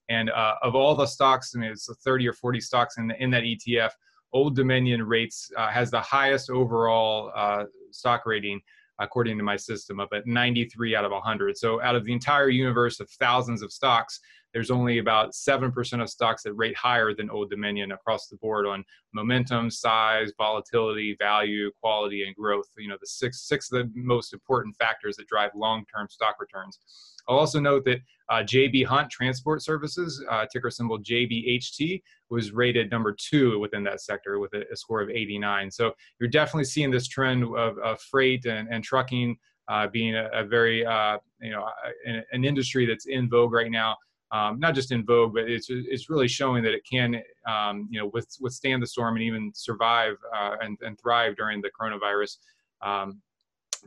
And 0.09 0.29
uh, 0.29 0.55
of 0.61 0.75
all 0.75 0.95
the 0.95 1.05
stocks, 1.05 1.53
I 1.55 1.59
mean, 1.59 1.71
it's 1.71 1.89
30 2.03 2.27
or 2.27 2.33
40 2.33 2.59
stocks 2.59 2.97
in, 2.97 3.07
the, 3.07 3.23
in 3.23 3.29
that 3.31 3.43
ETF. 3.43 3.91
Old 4.33 4.55
Dominion 4.55 5.03
rates 5.03 5.49
uh, 5.55 5.69
has 5.69 5.91
the 5.91 6.01
highest 6.01 6.49
overall 6.49 7.31
uh, 7.35 7.65
stock 7.91 8.25
rating 8.25 8.59
according 8.99 9.37
to 9.37 9.43
my 9.43 9.55
system 9.55 9.99
of 9.99 10.09
at 10.13 10.27
93 10.27 10.95
out 10.95 11.05
of 11.05 11.11
100. 11.11 11.57
So 11.57 11.81
out 11.81 11.95
of 11.95 12.05
the 12.05 12.13
entire 12.13 12.49
universe 12.49 12.99
of 12.99 13.09
thousands 13.11 13.61
of 13.61 13.71
stocks, 13.71 14.19
there's 14.53 14.71
only 14.71 14.99
about 14.99 15.31
7% 15.31 16.01
of 16.01 16.09
stocks 16.09 16.43
that 16.43 16.53
rate 16.53 16.75
higher 16.77 17.13
than 17.13 17.29
Old 17.29 17.49
Dominion 17.49 17.91
across 17.91 18.27
the 18.27 18.37
board 18.37 18.65
on 18.65 18.83
momentum, 19.13 19.69
size, 19.69 20.31
volatility, 20.37 21.15
value, 21.19 21.71
quality, 21.81 22.23
and 22.25 22.35
growth. 22.35 22.67
You 22.77 22.89
know, 22.89 22.97
the 22.99 23.07
six, 23.07 23.47
six 23.47 23.71
of 23.71 23.79
the 23.79 23.91
most 23.95 24.33
important 24.33 24.75
factors 24.77 25.15
that 25.17 25.27
drive 25.27 25.51
long 25.55 25.85
term 25.93 26.07
stock 26.09 26.35
returns. 26.39 26.79
I'll 27.27 27.37
also 27.37 27.59
note 27.59 27.85
that 27.85 27.99
uh, 28.29 28.43
JB 28.43 28.85
Hunt 28.85 29.09
Transport 29.09 29.61
Services, 29.61 30.23
uh, 30.29 30.45
ticker 30.51 30.69
symbol 30.69 30.99
JBHT, 30.99 32.01
was 32.29 32.51
rated 32.51 32.91
number 32.91 33.15
two 33.17 33.59
within 33.59 33.83
that 33.83 34.01
sector 34.01 34.39
with 34.39 34.53
a, 34.53 34.63
a 34.71 34.75
score 34.75 35.01
of 35.01 35.09
89. 35.09 35.71
So 35.71 35.93
you're 36.19 36.29
definitely 36.29 36.65
seeing 36.65 36.91
this 36.91 37.07
trend 37.07 37.43
of, 37.43 37.77
of 37.77 38.01
freight 38.01 38.45
and, 38.45 38.67
and 38.69 38.83
trucking 38.83 39.37
uh, 39.69 39.87
being 39.87 40.15
a, 40.15 40.29
a 40.33 40.43
very, 40.43 40.85
uh, 40.85 41.17
you 41.41 41.51
know, 41.51 41.65
an, 42.05 42.23
an, 42.33 42.43
industry 42.43 42.85
that's 42.85 43.05
in 43.05 43.29
vogue 43.29 43.53
right 43.53 43.71
now. 43.71 43.95
Um, 44.33 44.59
not 44.59 44.73
just 44.73 44.91
in 44.91 45.05
vogue, 45.05 45.35
but 45.35 45.43
it's 45.47 45.67
it's 45.69 46.09
really 46.09 46.27
showing 46.27 46.63
that 46.63 46.73
it 46.73 46.81
can, 46.91 47.21
um, 47.47 47.87
you 47.91 47.99
know, 47.99 48.09
with, 48.13 48.27
withstand 48.41 48.81
the 48.81 48.87
storm 48.87 49.15
and 49.15 49.23
even 49.23 49.51
survive 49.53 50.15
uh, 50.35 50.55
and, 50.59 50.75
and 50.81 50.99
thrive 50.99 51.35
during 51.35 51.61
the 51.61 51.69
coronavirus 51.79 52.37
um, 52.81 53.21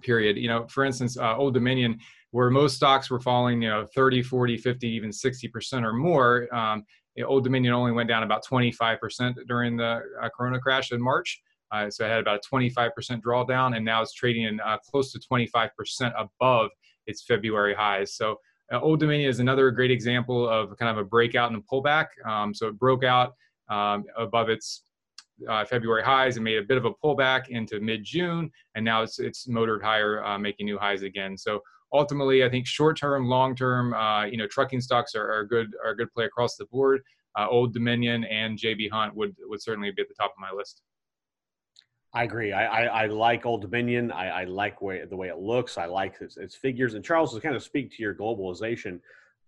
period. 0.02 0.36
You 0.36 0.46
know, 0.46 0.66
for 0.68 0.84
instance, 0.84 1.18
uh, 1.18 1.36
Old 1.36 1.54
Dominion 1.54 1.98
where 2.30 2.50
most 2.50 2.76
stocks 2.76 3.10
were 3.10 3.18
falling, 3.18 3.62
you 3.62 3.68
know, 3.70 3.86
30, 3.94 4.22
40, 4.22 4.58
50, 4.58 4.88
even 4.88 5.10
60% 5.10 5.82
or 5.82 5.94
more. 5.94 6.54
Um, 6.54 6.84
Old 7.24 7.44
Dominion 7.44 7.72
only 7.72 7.92
went 7.92 8.10
down 8.10 8.22
about 8.22 8.44
25% 8.44 9.34
during 9.48 9.76
the 9.76 10.02
uh, 10.20 10.28
Corona 10.36 10.60
crash 10.60 10.92
in 10.92 11.00
March. 11.00 11.40
Uh, 11.72 11.88
so 11.88 12.04
it 12.04 12.10
had 12.10 12.20
about 12.20 12.40
a 12.44 12.54
25% 12.54 12.90
drawdown, 13.22 13.74
and 13.74 13.84
now 13.84 14.02
it's 14.02 14.12
trading 14.12 14.44
in 14.44 14.60
uh, 14.60 14.76
close 14.78 15.12
to 15.12 15.18
25% 15.18 15.70
above 16.18 16.70
its 17.06 17.24
February 17.24 17.74
highs. 17.74 18.14
So 18.14 18.36
uh, 18.72 18.80
Old 18.80 19.00
Dominion 19.00 19.28
is 19.28 19.40
another 19.40 19.70
great 19.70 19.90
example 19.90 20.48
of 20.48 20.76
kind 20.76 20.90
of 20.90 20.98
a 20.98 21.08
breakout 21.08 21.52
and 21.52 21.62
a 21.62 21.74
pullback. 21.74 22.06
Um, 22.26 22.52
so 22.52 22.68
it 22.68 22.78
broke 22.78 23.04
out 23.04 23.34
um, 23.68 24.04
above 24.16 24.48
its 24.48 24.82
uh, 25.48 25.64
February 25.64 26.02
highs 26.02 26.36
and 26.36 26.44
made 26.44 26.58
a 26.58 26.62
bit 26.62 26.78
of 26.78 26.84
a 26.84 26.92
pullback 26.92 27.48
into 27.48 27.80
mid-June, 27.80 28.50
and 28.74 28.84
now 28.84 29.02
it's 29.02 29.18
it's 29.18 29.46
motored 29.46 29.82
higher, 29.82 30.24
uh, 30.24 30.38
making 30.38 30.66
new 30.66 30.78
highs 30.78 31.02
again. 31.02 31.36
So 31.36 31.60
ultimately, 31.92 32.44
I 32.44 32.48
think 32.48 32.66
short-term, 32.66 33.26
long-term, 33.26 33.94
uh, 33.94 34.24
you 34.24 34.36
know, 34.36 34.46
trucking 34.46 34.80
stocks 34.80 35.14
are, 35.14 35.30
are 35.30 35.44
good 35.44 35.68
are 35.84 35.90
a 35.90 35.96
good 35.96 36.12
play 36.12 36.24
across 36.24 36.56
the 36.56 36.66
board. 36.66 37.02
Uh, 37.38 37.46
Old 37.48 37.74
Dominion 37.74 38.24
and 38.24 38.58
JB 38.58 38.90
Hunt 38.90 39.14
would 39.14 39.34
would 39.44 39.62
certainly 39.62 39.90
be 39.90 40.02
at 40.02 40.08
the 40.08 40.14
top 40.14 40.30
of 40.30 40.38
my 40.40 40.50
list. 40.56 40.82
I 42.16 42.22
agree. 42.22 42.50
I, 42.50 42.64
I, 42.64 43.02
I 43.02 43.06
like 43.08 43.44
Old 43.44 43.60
Dominion. 43.60 44.10
I, 44.10 44.28
I 44.28 44.44
like 44.44 44.80
way, 44.80 45.04
the 45.04 45.14
way 45.14 45.28
it 45.28 45.36
looks. 45.36 45.76
I 45.76 45.84
like 45.84 46.14
its, 46.22 46.38
its 46.38 46.54
figures. 46.54 46.94
And 46.94 47.04
Charles, 47.04 47.34
to 47.34 47.40
kind 47.42 47.54
of 47.54 47.62
speak 47.62 47.94
to 47.94 48.02
your 48.02 48.14
globalization, 48.14 49.00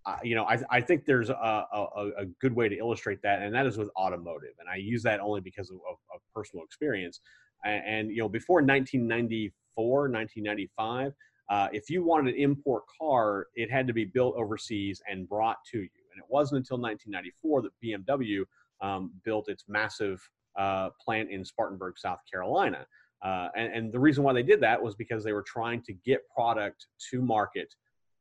uh, 0.05 0.17
you 0.23 0.35
know, 0.35 0.45
I, 0.45 0.59
I 0.71 0.83
think 0.83 1.07
there's 1.07 1.31
a, 1.31 1.33
a, 1.33 2.11
a, 2.19 2.27
good 2.43 2.55
way 2.55 2.69
to 2.69 2.77
illustrate 2.77 3.23
that, 3.23 3.41
and 3.41 3.55
that 3.55 3.65
is 3.65 3.79
with 3.79 3.89
automotive. 3.97 4.53
And 4.61 4.69
I 4.69 4.77
use 4.77 5.03
that 5.05 5.19
only 5.19 5.41
because 5.41 5.71
of, 5.71 5.77
of, 5.77 5.97
of 6.15 6.21
personal 6.35 6.63
experience. 6.63 7.21
And, 7.65 7.83
and, 7.87 8.11
you 8.11 8.19
know, 8.19 8.29
before 8.29 8.57
1994, 8.57 10.11
1995, 10.11 11.13
uh, 11.49 11.69
if 11.73 11.89
you 11.89 12.05
wanted 12.05 12.35
an 12.35 12.41
import 12.41 12.83
car, 13.01 13.47
it 13.55 13.71
had 13.71 13.87
to 13.87 13.95
be 13.95 14.05
built 14.05 14.35
overseas 14.37 15.01
and 15.11 15.27
brought 15.27 15.57
to 15.73 15.79
you. 15.79 15.89
And 16.13 16.19
it 16.19 16.27
wasn't 16.29 16.59
until 16.59 16.77
1994 16.79 17.63
that 17.63 17.71
BMW 17.83 18.43
um, 18.83 19.11
built 19.25 19.49
its 19.49 19.65
massive 19.69 20.21
uh, 20.59 20.91
plant 21.03 21.31
in 21.31 21.45
Spartanburg, 21.45 21.99
South 21.99 22.21
Carolina. 22.31 22.87
Uh, 23.23 23.49
and, 23.57 23.73
and, 23.73 23.93
the 23.93 23.99
reason 23.99 24.23
why 24.23 24.33
they 24.33 24.45
did 24.45 24.61
that 24.61 24.81
was 24.81 24.95
because 24.95 25.25
they 25.25 25.33
were 25.33 25.43
trying 25.43 25.83
to 25.83 25.93
get 25.93 26.21
product 26.29 26.87
to 27.11 27.21
market 27.21 27.75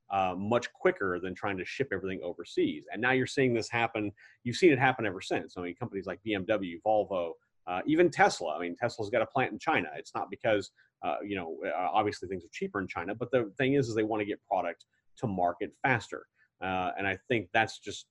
uh, 0.10 0.34
much 0.36 0.74
quicker 0.74 1.20
than 1.20 1.36
trying 1.36 1.56
to 1.56 1.66
ship 1.66 1.90
everything 1.92 2.20
overseas. 2.24 2.86
And 2.92 3.00
now 3.00 3.12
you're 3.12 3.28
seeing 3.28 3.54
this 3.54 3.70
happen. 3.70 4.12
You've 4.44 4.56
seen 4.56 4.72
it 4.72 4.80
happen 4.80 5.06
ever 5.06 5.22
since. 5.22 5.56
I 5.56 5.62
mean, 5.62 5.76
companies 5.76 6.08
like 6.08 6.20
BMW, 6.26 6.82
Volvo, 6.84 7.34
uh, 7.68 7.82
even 7.86 8.10
Tesla. 8.10 8.56
I 8.56 8.60
mean, 8.60 8.76
Tesla's 8.76 9.12
got 9.12 9.22
a 9.22 9.26
plant 9.28 9.52
in 9.52 9.60
China. 9.60 9.90
It's 9.96 10.16
not 10.16 10.32
because 10.32 10.72
uh, 11.04 11.18
you 11.24 11.36
know, 11.36 11.58
uh, 11.66 11.90
obviously 11.94 12.28
things 12.28 12.44
are 12.44 12.50
cheaper 12.52 12.82
in 12.82 12.88
China, 12.88 13.14
but 13.14 13.32
the 13.32 13.52
thing 13.58 13.74
is, 13.74 13.88
is 13.88 13.96
they 13.96 14.04
want 14.04 14.22
to 14.22 14.26
get 14.26 14.44
product 14.46 14.86
to 15.18 15.28
market 15.28 15.72
faster. 15.84 16.26
Uh, 16.62 16.92
and 16.98 17.08
I 17.08 17.18
think 17.28 17.50
that's 17.54 17.80
just 17.80 18.08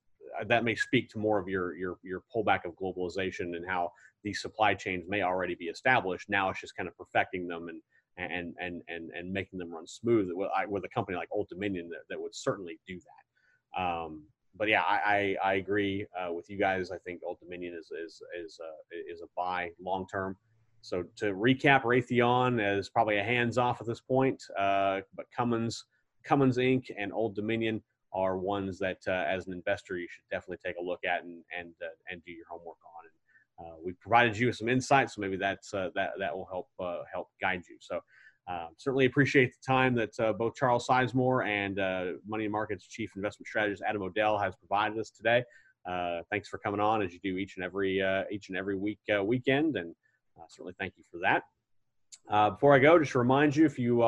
that 0.47 0.65
may 0.65 0.75
speak 0.75 1.09
to 1.11 1.19
more 1.19 1.39
of 1.39 1.49
your 1.49 1.77
your 1.77 1.99
your 2.03 2.23
pullback 2.35 2.65
of 2.65 2.73
globalization 2.77 3.57
and 3.57 3.67
how 3.67 3.93
these 4.23 4.41
supply 4.41 4.75
chains 4.75 5.05
may 5.09 5.23
already 5.23 5.55
be 5.55 5.67
established. 5.67 6.29
Now 6.29 6.51
it's 6.51 6.61
just 6.61 6.77
kind 6.77 6.89
of 6.89 6.97
perfecting 6.97 7.47
them 7.47 7.69
and 7.69 7.81
and 8.19 8.55
and 8.61 8.83
and 8.89 9.11
and 9.11 9.33
making 9.33 9.59
them 9.59 9.71
run 9.71 9.87
smooth 9.87 10.31
with, 10.33 10.85
a 10.85 10.89
company 10.89 11.17
like 11.17 11.29
Old 11.31 11.49
Dominion 11.49 11.89
that, 11.91 12.01
that 12.09 12.21
would 12.21 12.35
certainly 12.35 12.79
do 12.87 12.99
that. 12.99 13.81
Um, 13.81 14.25
but 14.57 14.69
yeah, 14.69 14.83
I 14.83 15.37
I, 15.45 15.51
I 15.51 15.55
agree 15.55 16.07
uh, 16.19 16.33
with 16.33 16.49
you 16.49 16.59
guys. 16.59 16.91
I 16.91 16.99
think 16.99 17.21
Old 17.25 17.39
Dominion 17.41 17.75
is 17.75 17.91
is 17.91 18.23
is 18.39 18.59
a, 18.61 19.13
is 19.13 19.21
a 19.21 19.27
buy 19.37 19.71
long 19.81 20.07
term. 20.11 20.37
So 20.83 21.05
to 21.17 21.27
recap, 21.35 21.83
Raytheon 21.83 22.79
is 22.79 22.89
probably 22.89 23.19
a 23.19 23.25
hands 23.25 23.59
off 23.59 23.81
at 23.81 23.87
this 23.89 24.01
point, 24.01 24.41
uh, 24.57 25.01
but 25.17 25.27
Cummins, 25.37 25.85
Cummins 26.23 26.59
Inc. 26.59 26.85
and 26.97 27.13
Old 27.13 27.35
Dominion 27.35 27.83
are 28.13 28.39
ones 28.39 28.79
that, 28.79 28.99
uh, 29.07 29.25
as 29.29 29.47
an 29.47 29.53
investor, 29.53 29.97
you 29.99 30.07
should 30.09 30.25
definitely 30.31 30.59
take 30.65 30.77
a 30.81 30.85
look 30.85 31.01
at 31.05 31.25
and 31.25 31.43
and 31.57 31.75
uh, 31.83 31.89
and 32.11 32.23
do 32.25 32.33
your 32.33 32.47
homework 32.49 32.79
on. 32.99 33.05
And 33.05 33.69
uh, 33.69 33.77
we 33.85 33.93
provided 33.95 34.37
you 34.37 34.49
with 34.49 34.57
some 34.57 34.69
insights, 34.69 35.15
so 35.15 35.21
maybe 35.21 35.37
that's 35.37 35.73
uh, 35.75 35.91
that 35.95 36.11
that 36.19 36.37
will 36.37 36.47
help 36.47 36.69
uh, 36.81 37.03
help 37.13 37.29
guide 37.41 37.63
you. 37.69 37.77
So. 37.81 38.01
certainly 38.77 39.07
appreciate 39.07 39.51
the 39.53 39.65
time 39.67 39.93
that 39.97 40.13
both 40.39 40.55
Charles 40.55 40.87
Sizemore 40.87 41.45
and 41.47 41.77
Money 42.27 42.45
and 42.45 42.53
Markets 42.53 42.87
Chief 42.87 43.11
Investment 43.17 43.49
Strategist 43.49 43.83
Adam 43.85 44.03
O'Dell 44.03 44.39
has 44.39 44.55
provided 44.55 44.97
us 44.99 45.11
today. 45.11 45.43
thanks 46.31 46.49
for 46.49 46.59
coming 46.59 46.81
on 46.81 47.03
as 47.03 47.13
you 47.13 47.19
do 47.25 47.39
each 47.39 47.57
and 47.57 47.65
every 47.65 47.93
each 48.31 48.49
and 48.49 48.57
every 48.57 48.77
week 48.77 49.01
weekend, 49.25 49.77
and 49.77 49.95
uh, 50.39 50.45
certainly 50.49 50.75
thank 50.79 50.95
you 50.97 51.05
for 51.11 51.19
that. 51.19 51.43
Uh, 52.29 52.51
before 52.51 52.75
I 52.75 52.79
go, 52.79 52.99
just 52.99 53.13
to 53.13 53.19
remind 53.19 53.55
you, 53.55 53.67
if 53.67 53.79
you 53.79 54.03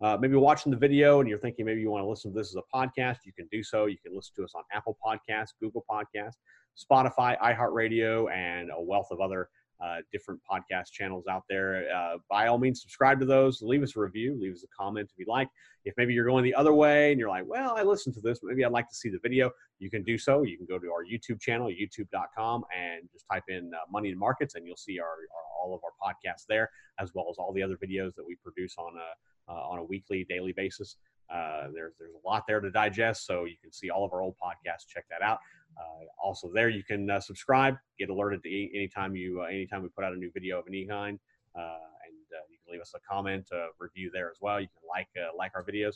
uh, 0.00 0.16
maybe 0.20 0.36
watching 0.36 0.70
the 0.70 0.78
video 0.78 1.20
and 1.20 1.28
you're 1.28 1.38
thinking 1.38 1.66
maybe 1.66 1.80
you 1.80 1.90
want 1.90 2.02
to 2.02 2.08
listen 2.08 2.32
to 2.32 2.38
this 2.38 2.48
as 2.48 2.56
a 2.56 2.76
podcast, 2.76 3.18
you 3.24 3.32
can 3.32 3.46
do 3.52 3.62
so. 3.62 3.86
You 3.86 3.98
can 4.02 4.14
listen 4.14 4.34
to 4.36 4.44
us 4.44 4.52
on 4.54 4.62
Apple 4.72 4.96
Podcasts, 5.04 5.50
Google 5.60 5.84
Podcasts, 5.90 6.36
Spotify, 6.78 7.38
iHeartRadio, 7.40 8.32
and 8.32 8.70
a 8.70 8.80
wealth 8.80 9.08
of 9.10 9.20
other 9.20 9.48
uh, 9.82 9.96
different 10.12 10.40
podcast 10.50 10.92
channels 10.92 11.26
out 11.26 11.44
there. 11.48 11.86
Uh, 11.94 12.16
by 12.28 12.46
all 12.46 12.58
means, 12.58 12.80
subscribe 12.80 13.18
to 13.20 13.26
those. 13.26 13.62
Leave 13.62 13.82
us 13.82 13.96
a 13.96 14.00
review. 14.00 14.38
Leave 14.40 14.52
us 14.52 14.64
a 14.64 14.82
comment 14.82 15.08
if 15.10 15.18
you'd 15.18 15.28
like. 15.28 15.48
If 15.84 15.94
maybe 15.96 16.12
you're 16.12 16.26
going 16.26 16.44
the 16.44 16.54
other 16.54 16.74
way 16.74 17.10
and 17.10 17.18
you're 17.18 17.30
like, 17.30 17.44
well, 17.46 17.74
I 17.76 17.82
listened 17.82 18.14
to 18.16 18.20
this, 18.20 18.40
maybe 18.42 18.64
I'd 18.64 18.72
like 18.72 18.88
to 18.90 18.94
see 18.94 19.08
the 19.08 19.18
video, 19.22 19.50
you 19.78 19.88
can 19.88 20.02
do 20.02 20.18
so. 20.18 20.42
You 20.42 20.58
can 20.58 20.66
go 20.66 20.78
to 20.78 20.86
our 20.88 21.04
YouTube 21.04 21.40
channel, 21.40 21.68
youtube.com, 21.68 22.64
and 22.76 23.08
just 23.10 23.24
type 23.32 23.44
in 23.48 23.70
uh, 23.74 23.78
Money 23.90 24.10
and 24.10 24.18
Markets, 24.18 24.54
and 24.56 24.66
you'll 24.66 24.76
see 24.76 24.98
our, 25.00 25.06
our, 25.06 25.62
all 25.62 25.74
of 25.74 25.80
our 25.82 25.92
podcasts 26.12 26.44
there, 26.46 26.68
as 26.98 27.12
well 27.14 27.26
as 27.30 27.36
all 27.38 27.52
the 27.54 27.62
other 27.62 27.76
videos 27.76 28.14
that 28.16 28.26
we 28.26 28.36
produce 28.42 28.74
on 28.78 28.92
a, 28.96 29.52
uh, 29.52 29.68
on 29.68 29.78
a 29.78 29.84
weekly, 29.84 30.26
daily 30.28 30.52
basis. 30.52 30.96
Uh, 31.32 31.68
there's 31.72 31.94
there's 31.98 32.14
a 32.14 32.28
lot 32.28 32.44
there 32.46 32.60
to 32.60 32.70
digest, 32.70 33.24
so 33.24 33.44
you 33.44 33.54
can 33.62 33.72
see 33.72 33.88
all 33.88 34.04
of 34.04 34.12
our 34.12 34.20
old 34.20 34.34
podcasts. 34.42 34.86
Check 34.88 35.04
that 35.08 35.22
out. 35.22 35.38
Uh, 35.78 36.04
also, 36.22 36.50
there 36.52 36.68
you 36.68 36.84
can 36.84 37.08
uh, 37.10 37.20
subscribe, 37.20 37.76
get 37.98 38.10
alerted 38.10 38.42
to 38.42 38.70
anytime 38.74 39.16
you 39.16 39.42
uh, 39.42 39.46
anytime 39.46 39.82
we 39.82 39.88
put 39.88 40.04
out 40.04 40.12
a 40.12 40.16
new 40.16 40.30
video 40.32 40.58
of 40.58 40.64
any 40.68 40.86
kind, 40.86 41.18
uh, 41.56 41.60
and 41.60 42.38
uh, 42.38 42.44
you 42.50 42.58
can 42.64 42.72
leave 42.72 42.80
us 42.80 42.92
a 42.94 43.00
comment, 43.10 43.46
a 43.52 43.68
review 43.78 44.10
there 44.12 44.30
as 44.30 44.38
well. 44.40 44.60
You 44.60 44.68
can 44.68 44.88
like 44.88 45.08
like 45.36 45.52
our 45.54 45.64
videos. 45.64 45.94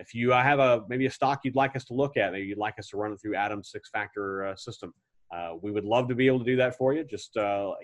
if 0.00 0.14
you 0.14 0.30
have 0.30 0.58
a 0.58 0.84
maybe 0.88 1.06
a 1.06 1.10
stock 1.10 1.40
you'd 1.44 1.56
like 1.56 1.76
us 1.76 1.84
to 1.86 1.94
look 1.94 2.16
at, 2.16 2.32
maybe 2.32 2.46
you'd 2.46 2.58
like 2.58 2.78
us 2.78 2.88
to 2.88 2.96
run 2.96 3.12
it 3.12 3.20
through 3.20 3.34
Adam's 3.34 3.70
six 3.70 3.90
factor 3.90 4.54
system. 4.56 4.92
we 5.62 5.70
would 5.70 5.84
love 5.84 6.08
to 6.08 6.14
be 6.14 6.26
able 6.26 6.38
to 6.38 6.44
do 6.44 6.56
that 6.56 6.76
for 6.76 6.92
you. 6.92 7.04
Just 7.04 7.36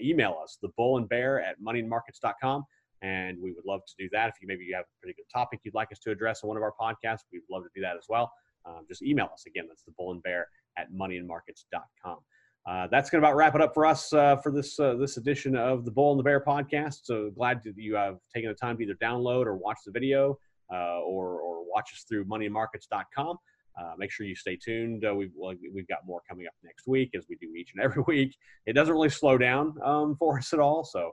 email 0.02 0.38
us, 0.42 0.58
the 0.60 0.68
bull 0.76 0.98
and 0.98 1.08
bear 1.08 1.40
at 1.40 1.60
moneyandmarkets.com 1.60 2.64
and 3.04 3.38
we 3.40 3.52
would 3.52 3.64
love 3.66 3.82
to 3.86 3.94
do 3.98 4.08
that. 4.12 4.30
If 4.30 4.36
you 4.40 4.48
maybe 4.48 4.64
you 4.64 4.74
have 4.74 4.86
a 5.04 5.06
good 5.06 5.28
topic 5.32 5.60
you'd 5.62 5.74
like 5.74 5.92
us 5.92 5.98
to 6.00 6.10
address 6.10 6.42
on 6.42 6.48
one 6.48 6.56
of 6.56 6.62
our 6.62 6.72
podcasts, 6.80 7.24
we'd 7.32 7.42
love 7.50 7.62
to 7.62 7.68
do 7.74 7.82
that 7.82 7.96
as 7.96 8.06
well. 8.08 8.32
Um, 8.66 8.84
just 8.88 9.02
email 9.02 9.28
us 9.32 9.44
again. 9.46 9.64
That's 9.68 9.82
the 9.82 9.92
bull 9.96 10.12
and 10.12 10.22
bear 10.22 10.48
at 10.76 10.92
moneyandmarkets.com. 10.92 12.18
Uh, 12.66 12.86
that's 12.90 13.10
going 13.10 13.20
to 13.20 13.28
about 13.28 13.36
wrap 13.36 13.54
it 13.54 13.60
up 13.60 13.74
for 13.74 13.84
us 13.84 14.12
uh, 14.12 14.36
for 14.36 14.50
this 14.50 14.80
uh, 14.80 14.94
this 14.94 15.18
edition 15.18 15.54
of 15.54 15.84
the 15.84 15.90
Bull 15.90 16.12
and 16.12 16.18
the 16.18 16.24
Bear 16.24 16.40
podcast. 16.40 17.00
So 17.04 17.30
glad 17.30 17.60
that 17.64 17.74
you 17.76 17.94
have 17.94 18.16
taken 18.34 18.48
the 18.48 18.54
time 18.54 18.78
to 18.78 18.82
either 18.82 18.96
download 19.02 19.44
or 19.44 19.56
watch 19.56 19.78
the 19.84 19.92
video 19.92 20.38
uh, 20.72 21.00
or, 21.00 21.40
or 21.40 21.62
watch 21.70 21.90
us 21.92 22.04
through 22.08 22.24
moneyandmarkets.com. 22.24 23.36
Uh, 23.78 23.92
make 23.98 24.10
sure 24.10 24.24
you 24.24 24.36
stay 24.36 24.56
tuned. 24.56 25.04
Uh, 25.04 25.14
we've, 25.14 25.32
we've 25.74 25.88
got 25.88 25.98
more 26.06 26.22
coming 26.28 26.46
up 26.46 26.54
next 26.62 26.86
week 26.86 27.10
as 27.14 27.26
we 27.28 27.36
do 27.36 27.52
each 27.54 27.72
and 27.74 27.84
every 27.84 28.02
week. 28.06 28.34
It 28.66 28.72
doesn't 28.72 28.94
really 28.94 29.10
slow 29.10 29.36
down 29.36 29.74
um, 29.84 30.16
for 30.16 30.38
us 30.38 30.52
at 30.54 30.60
all. 30.60 30.84
So, 30.84 31.10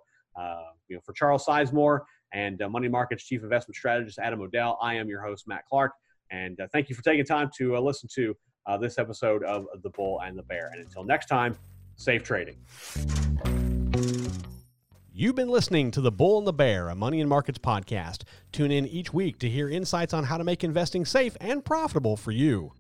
you 0.88 0.96
know, 0.96 1.02
for 1.04 1.12
Charles 1.12 1.46
Sizemore 1.46 2.02
and 2.34 2.62
Money 2.70 2.88
Markets 2.88 3.26
Chief 3.26 3.44
Investment 3.44 3.76
Strategist 3.76 4.20
Adam 4.20 4.42
O'Dell, 4.42 4.78
I 4.82 4.94
am 4.94 5.10
your 5.10 5.22
host, 5.22 5.48
Matt 5.48 5.66
Clark. 5.68 5.92
And 6.32 6.60
thank 6.72 6.90
you 6.90 6.96
for 6.96 7.04
taking 7.04 7.26
time 7.26 7.50
to 7.58 7.78
listen 7.78 8.10
to 8.16 8.36
uh, 8.66 8.78
this 8.78 8.98
episode 8.98 9.44
of 9.44 9.68
The 9.84 9.90
Bull 9.90 10.22
and 10.22 10.38
the 10.38 10.44
Bear. 10.44 10.72
And 10.74 10.82
until 10.82 11.04
next 11.04 11.28
time, 11.28 11.58
safe 11.96 12.24
trading. 12.24 12.58
You've 15.14 15.36
been 15.36 15.50
listening 15.50 15.92
to 15.92 16.02
The 16.02 16.12
Bull 16.12 16.38
and 16.38 16.48
the 16.48 16.54
Bear, 16.54 16.90
a 16.90 16.96
money 16.96 17.20
and 17.20 17.30
markets 17.30 17.60
podcast. 17.60 18.24
Tune 18.52 18.72
in 18.72 18.88
each 18.88 19.14
week 19.14 19.40
to 19.40 19.50
hear 19.50 19.70
insights 19.70 20.14
on 20.14 20.24
how 20.24 20.38
to 20.38 20.44
make 20.44 20.64
investing 20.64 21.06
safe 21.06 21.36
and 21.42 21.64
profitable 21.64 22.16
for 22.16 22.32
you. 22.32 22.72